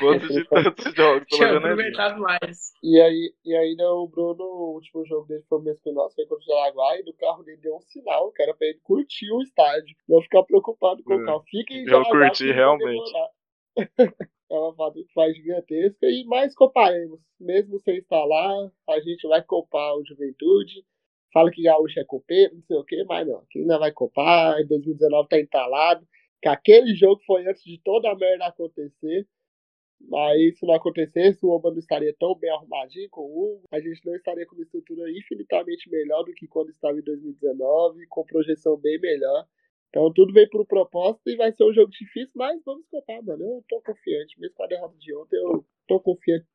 [0.00, 2.72] Vou assistir tantos jogos Tinha aproveitado mais.
[2.82, 5.92] E aí, e ainda o Bruno, o último jogo dele foi o mesmo que o
[5.92, 8.66] nosso, foi contra o Jaraguá, e do carro dele deu um sinal, que era pra
[8.66, 9.94] ele curtir o estádio.
[10.08, 11.16] Não ficar preocupado com é.
[11.16, 11.44] o carro.
[11.48, 13.12] Fique em Eu curti realmente.
[14.50, 14.74] é uma
[15.14, 16.06] faz gigantesca.
[16.06, 17.20] E mais coparemos.
[17.38, 20.84] Mesmo sem estar lá, a gente vai copar o Juventude.
[21.32, 23.38] Fala que Gaúcho é copeiro, não sei o que, mas não.
[23.38, 24.60] Aqui ainda vai copar.
[24.60, 26.06] Em 2019 tá entalado.
[26.42, 29.26] Que aquele jogo foi antes de toda a merda acontecer.
[30.00, 33.78] Mas se não acontecesse, o Oba não estaria tão bem arrumadinho com o Hugo, a
[33.80, 38.24] gente não estaria com uma estrutura infinitamente melhor do que quando estava em 2019, com
[38.24, 39.46] projeção bem melhor.
[39.88, 43.42] Então tudo vem pro propósito e vai ser um jogo difícil, mas vamos contar, mano.
[43.42, 46.46] Eu tô confiante, mesmo com a derrota de ontem, eu tô confiante.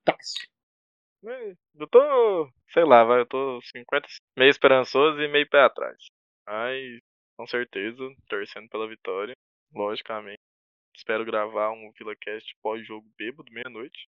[1.78, 5.98] Eu tô, sei lá, vai, eu tô 50, meio esperançoso e meio pé atrás.
[6.48, 7.00] Mas,
[7.38, 7.98] com certeza,
[8.30, 9.34] torcendo pela vitória,
[9.74, 10.40] logicamente.
[10.96, 14.08] Espero gravar um VilaCast pós-jogo bêbado, meia-noite.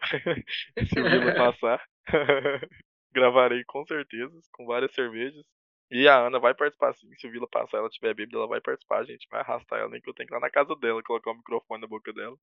[0.88, 1.84] Se o Vila passar.
[3.12, 5.44] Gravarei com certeza, com várias cervejas.
[5.90, 7.14] E a Ana vai participar sim.
[7.16, 9.00] Se o Vila passar ela tiver bêbada, ela vai participar.
[9.00, 11.02] A gente vai arrastar ela, nem que eu tenho que ir lá na casa dela,
[11.02, 12.36] colocar o microfone na boca dela.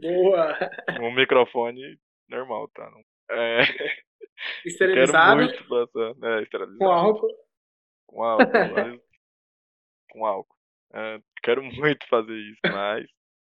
[0.00, 0.58] Boa!
[1.00, 2.90] um microfone normal, tá?
[3.30, 3.60] É...
[4.64, 5.40] Esterilizado?
[5.40, 6.28] Quero muito passar.
[6.28, 6.78] É, esterilizado.
[6.78, 7.34] Com álcool?
[8.06, 9.00] Com álcool.
[10.10, 10.57] com álcool.
[10.94, 13.06] É, quero muito fazer isso, mas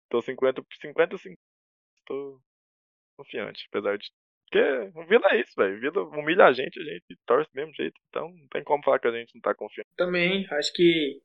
[0.10, 1.36] tô 50 por 50, assim,
[2.06, 2.42] tô
[3.18, 4.10] confiante, apesar de
[4.50, 5.80] porque Vila é isso, velho.
[5.80, 7.94] Vila humilha a gente, a gente torce do mesmo jeito.
[8.10, 9.88] Então não tem como falar que a gente não tá confiante.
[9.96, 11.22] Também, acho que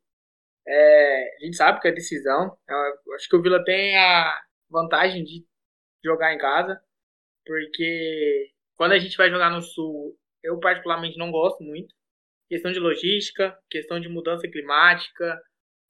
[0.69, 2.57] é, a gente sabe que é decisão.
[2.69, 4.39] Eu acho que o Vila tem a
[4.71, 5.47] vantagem de
[6.05, 6.79] jogar em casa.
[7.47, 11.95] Porque quando a gente vai jogar no Sul, eu particularmente não gosto muito.
[12.49, 15.41] Questão de logística, questão de mudança climática,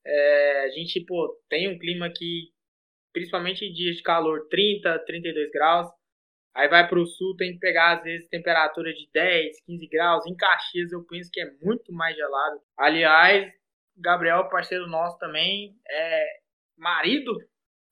[0.06, 2.50] é, a gente, pô, tem um clima que,
[3.12, 5.88] principalmente em dias de calor, 30, 32 graus.
[6.54, 10.26] Aí vai para o sul, tem que pegar, às vezes, temperatura de 10, 15 graus.
[10.26, 12.60] Em Caxias, eu penso que é muito mais gelado.
[12.76, 13.52] Aliás,
[13.96, 16.26] Gabriel, parceiro nosso também, é
[16.76, 17.36] marido,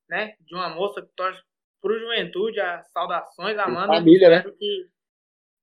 [0.08, 1.42] né, de uma moça que torce
[1.80, 2.60] pro Juventude.
[2.60, 3.94] As saudações, Amanda.
[3.94, 4.42] Família, né?
[4.42, 4.88] que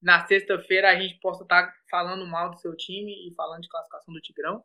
[0.01, 3.69] na sexta-feira a gente possa estar tá falando mal do seu time e falando de
[3.69, 4.63] classificação do Tigrão.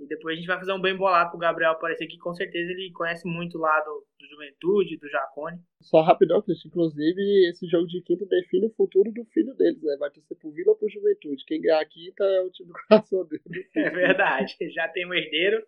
[0.00, 2.16] E depois a gente vai fazer um bem bolado pro Gabriel aparecer aqui.
[2.16, 5.60] Com certeza ele conhece muito lá do, do Juventude, do Jacone.
[5.82, 6.68] Só rapidão, Cristian.
[6.68, 9.96] Inclusive, esse jogo de quinta define o futuro do filho deles, né?
[9.98, 11.44] Vai torcer pro Vila ou pro Juventude.
[11.46, 13.42] Quem ganhar a quinta é o time do coração dele.
[13.76, 14.56] É verdade.
[14.72, 15.62] Já tem um herdeiro.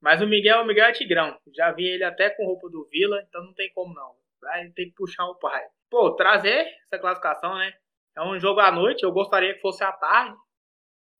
[0.00, 1.38] Mas o Miguel, o Miguel é tigrão.
[1.54, 4.12] Já vi ele até com roupa do Vila, então não tem como não.
[4.40, 5.62] Vai ter que puxar o pai.
[5.90, 7.72] Pô, trazer essa classificação, né?
[8.16, 9.02] É um jogo à noite.
[9.02, 10.36] Eu gostaria que fosse à tarde.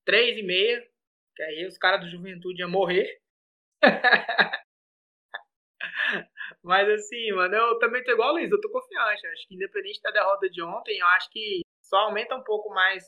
[0.04, 0.89] Três e meia
[1.40, 3.08] que aí os caras do Juventude iam morrer.
[6.62, 9.26] Mas assim, mano, eu também tô igual a Luiz, eu tô confiante.
[9.26, 13.04] Acho que independente da derrota de ontem, eu acho que só aumenta um pouco mais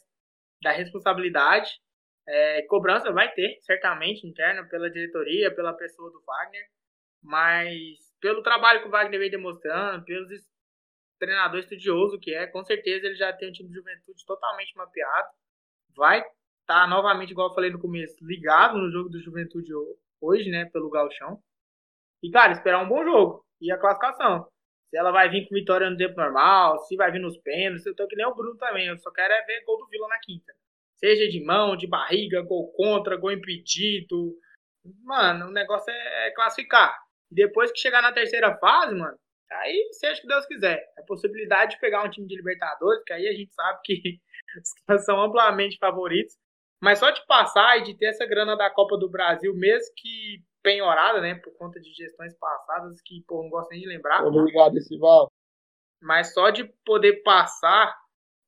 [0.62, 1.78] da responsabilidade.
[2.26, 6.66] É, cobrança vai ter, certamente, interna, pela diretoria, pela pessoa do Wagner.
[7.22, 10.30] Mas pelo trabalho que o Wagner vem demonstrando, pelos,
[11.18, 15.28] treinador estudioso que é, com certeza ele já tem um time de juventude totalmente mapeado.
[15.95, 16.24] Vai
[16.66, 19.72] tá novamente, igual eu falei no começo, ligado no jogo do juventude
[20.20, 21.38] hoje, né, pelo Galchão.
[22.22, 24.46] E, cara, esperar um bom jogo e a classificação.
[24.90, 27.94] Se ela vai vir com vitória no tempo normal, se vai vir nos pênaltis, eu
[27.94, 28.86] tô que nem o Bruno também.
[28.86, 30.52] Eu só quero é ver gol do Vila na quinta.
[30.96, 34.36] Seja de mão, de barriga, gol contra, gol impedido.
[35.02, 36.94] Mano, o negócio é, é classificar.
[37.30, 39.16] Depois que chegar na terceira fase, mano,
[39.50, 40.84] aí seja o que Deus quiser.
[40.98, 44.20] A possibilidade de pegar um time de Libertadores, que aí a gente sabe que
[45.04, 46.36] são amplamente favoritos.
[46.83, 50.43] Mas só de passar e de ter essa grana da Copa do Brasil, mesmo que
[50.62, 54.24] penhorada, né, por conta de gestões passadas, que, pô, não gosto nem de lembrar.
[54.24, 55.30] Obrigado, Sival.
[56.01, 57.97] Mas só de poder passar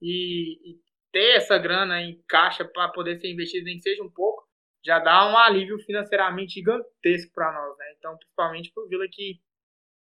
[0.02, 0.80] e, e
[1.12, 4.44] ter essa grana em caixa para poder ser investido, nem que seja um pouco,
[4.84, 7.94] já dá um alívio financeiramente gigantesco para nós, né?
[7.96, 9.40] Então, principalmente pro Vila que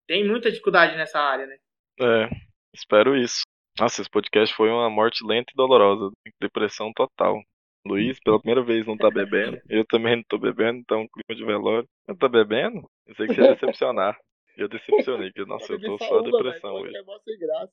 [0.07, 1.57] tem muita dificuldade nessa área, né?
[2.01, 2.29] É,
[2.75, 3.41] espero isso.
[3.79, 6.11] Nossa, esse podcast foi uma morte lenta e dolorosa,
[6.41, 7.41] depressão total.
[7.87, 9.59] Luiz, pela primeira vez, não tá bebendo.
[9.69, 11.89] Eu também não tô bebendo, então clima de velório.
[12.07, 12.89] Não tá bebendo?
[13.07, 14.19] Eu sei que você ia decepcionar.
[14.57, 16.93] Eu decepcionei, porque, nossa, eu tô só depressão hoje.
[16.97, 17.73] É sem graça,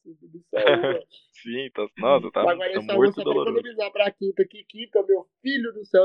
[1.34, 3.58] Sim, tá, nossa, tá, Agora, tá muito pra doloroso.
[3.58, 6.03] economizar pra quinta, que quinta, meu filho do céu,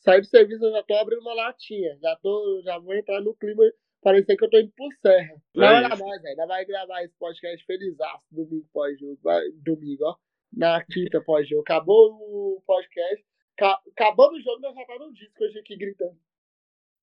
[0.00, 1.98] saí do serviço, eu já tô abrindo uma latinha.
[2.00, 3.62] Já tô, já vou entrar no clima,
[4.02, 5.34] parecer que eu tô indo pro serra.
[5.54, 6.02] Não É isso.
[6.02, 6.30] mais, velho.
[6.30, 9.18] Ainda vai gravar esse podcast felizaço, domingo pós-jogo.
[9.62, 10.16] Domingo, ó.
[10.50, 11.60] Na quinta pós-jogo.
[11.62, 13.22] Acabou o podcast.
[13.56, 16.16] Ca- Acabando o jogo, nós já tá no disco hoje aqui gritando.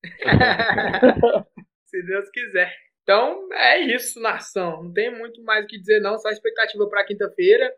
[1.85, 2.73] Se Deus quiser.
[3.03, 4.83] Então, é isso, nação.
[4.83, 6.17] Não tem muito mais o que dizer, não.
[6.17, 7.73] Só expectativa para quinta-feira.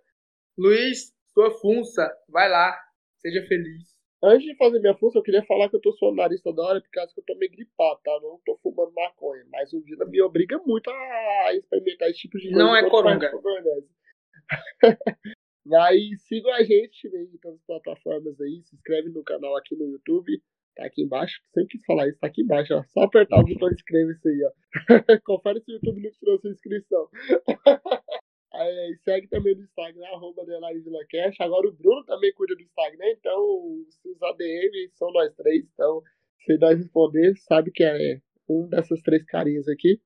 [0.58, 2.12] Luiz, sua funça.
[2.28, 2.78] Vai lá.
[3.20, 3.92] Seja feliz.
[4.24, 6.62] Antes de fazer minha função, eu queria falar que eu tô suando o nariz toda
[6.62, 8.12] hora por causa que eu tô meio gripado, tá?
[8.22, 9.44] Não tô fumando maconha.
[9.50, 12.60] Mas o Vila me obriga muito a experimentar esse tipo de coisa.
[12.60, 13.32] Não é coronga.
[15.66, 18.62] Mas sigam a gente né, em todas as plataformas aí.
[18.64, 20.42] Se inscreve no canal aqui no YouTube.
[20.76, 21.42] Tá aqui embaixo.
[21.54, 22.74] Sempre quis falar isso, tá aqui embaixo.
[22.74, 22.84] Ó.
[22.84, 24.52] Só apertar o botão inscreve-se aí, ó.
[25.26, 27.08] Confere se o YouTube não tirou sua inscrição.
[28.54, 31.42] Aí, segue também no Instagram, arroba VilaCast.
[31.42, 36.04] Agora o Bruno também cuida do Instagram, então os ADM são nós três, então
[36.46, 40.02] se nós responder, sabe que é um dessas três carinhas aqui.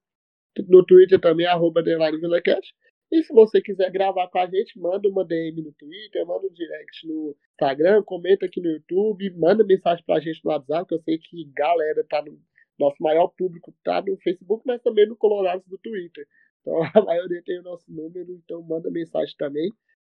[0.70, 2.74] No Twitter também, arroba VilaCast.
[3.12, 6.54] E se você quiser gravar com a gente, manda uma DM no Twitter, manda um
[6.54, 11.02] direct no Instagram, comenta aqui no YouTube, manda mensagem pra gente no WhatsApp, que eu
[11.02, 12.40] sei que galera tá no.
[12.78, 16.28] Nosso maior público tá no Facebook, mas também no Colorado do Twitter.
[16.60, 19.72] Então a maioria tem o nosso número, então manda mensagem também.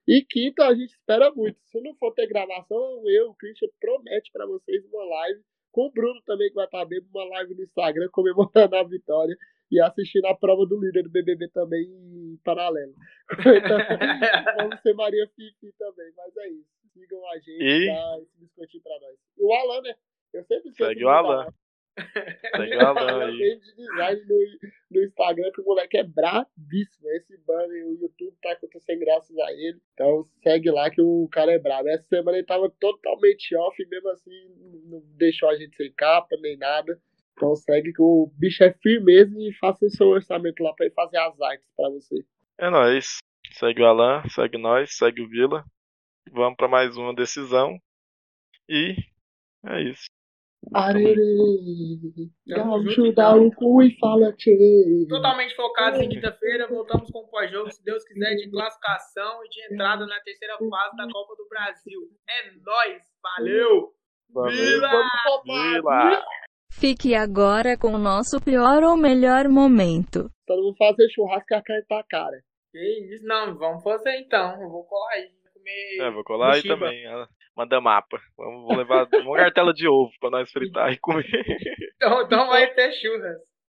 [0.07, 1.57] E quinta, a gente espera muito.
[1.65, 5.91] Se não for ter gravação, eu, o Christian, promete para vocês uma live com o
[5.91, 9.35] Bruno também, que vai estar bem, uma live no Instagram comemorando a vitória
[9.71, 12.93] e assistindo a prova do líder do BBB também em paralelo.
[13.39, 16.69] Então, vamos ser Maria Fifi também, mas é isso.
[16.93, 19.17] Sigam a gente, E- dá esse biscoitinho pra nós.
[19.37, 19.95] O Alan, né?
[20.33, 21.47] Eu sempre esqueço Segue o Alan.
[22.55, 23.37] Segue o Alan aí.
[23.37, 24.37] tem de design no,
[24.99, 27.09] no Instagram, que o moleque é bravíssimo.
[27.11, 29.79] Esse banner, o YouTube tá acontecendo graças a ele.
[29.93, 31.89] Então segue lá que o cara é brabo.
[31.89, 34.31] Essa semana ele tava totalmente off e mesmo assim
[34.85, 36.99] não deixou a gente sem capa nem nada.
[37.41, 41.17] Então segue que o bicho é firmeza e faça seu orçamento lá pra ele fazer
[41.17, 42.23] as artes pra você.
[42.59, 43.17] É nóis.
[43.53, 45.65] Segue o Alan, segue nós, segue o Vila.
[46.31, 47.79] Vamos pra mais uma decisão.
[48.69, 48.95] E
[49.65, 50.05] é isso.
[50.71, 51.15] Arerê,
[52.45, 53.47] gaúcho dá então.
[53.47, 55.07] o cu e fala tchê.
[55.09, 56.67] Totalmente focados em quinta-feira.
[56.67, 60.95] Voltamos com o pós-jogo, se Deus quiser, de classificação e de entrada na terceira fase
[60.95, 62.01] da Copa do Brasil.
[62.29, 63.01] É nóis.
[63.23, 63.95] Valeu.
[64.29, 64.91] Vila!
[64.91, 66.23] Vamos topar, Vila!
[66.71, 70.29] Fique agora com o nosso pior ou melhor momento.
[70.47, 72.41] Todo mundo fazer churrasco e a carne tá cara.
[72.71, 74.59] Que isso, não, vamos fazer então.
[74.61, 75.29] Eu vou colar aí.
[75.43, 75.97] Vou comer.
[75.99, 77.03] É, vou colar aí também.
[77.55, 78.17] Manda mapa.
[78.37, 81.25] Vamos vou levar uma cartela de ovo pra nós fritar e comer.
[81.95, 83.37] Então, então vai ter churras.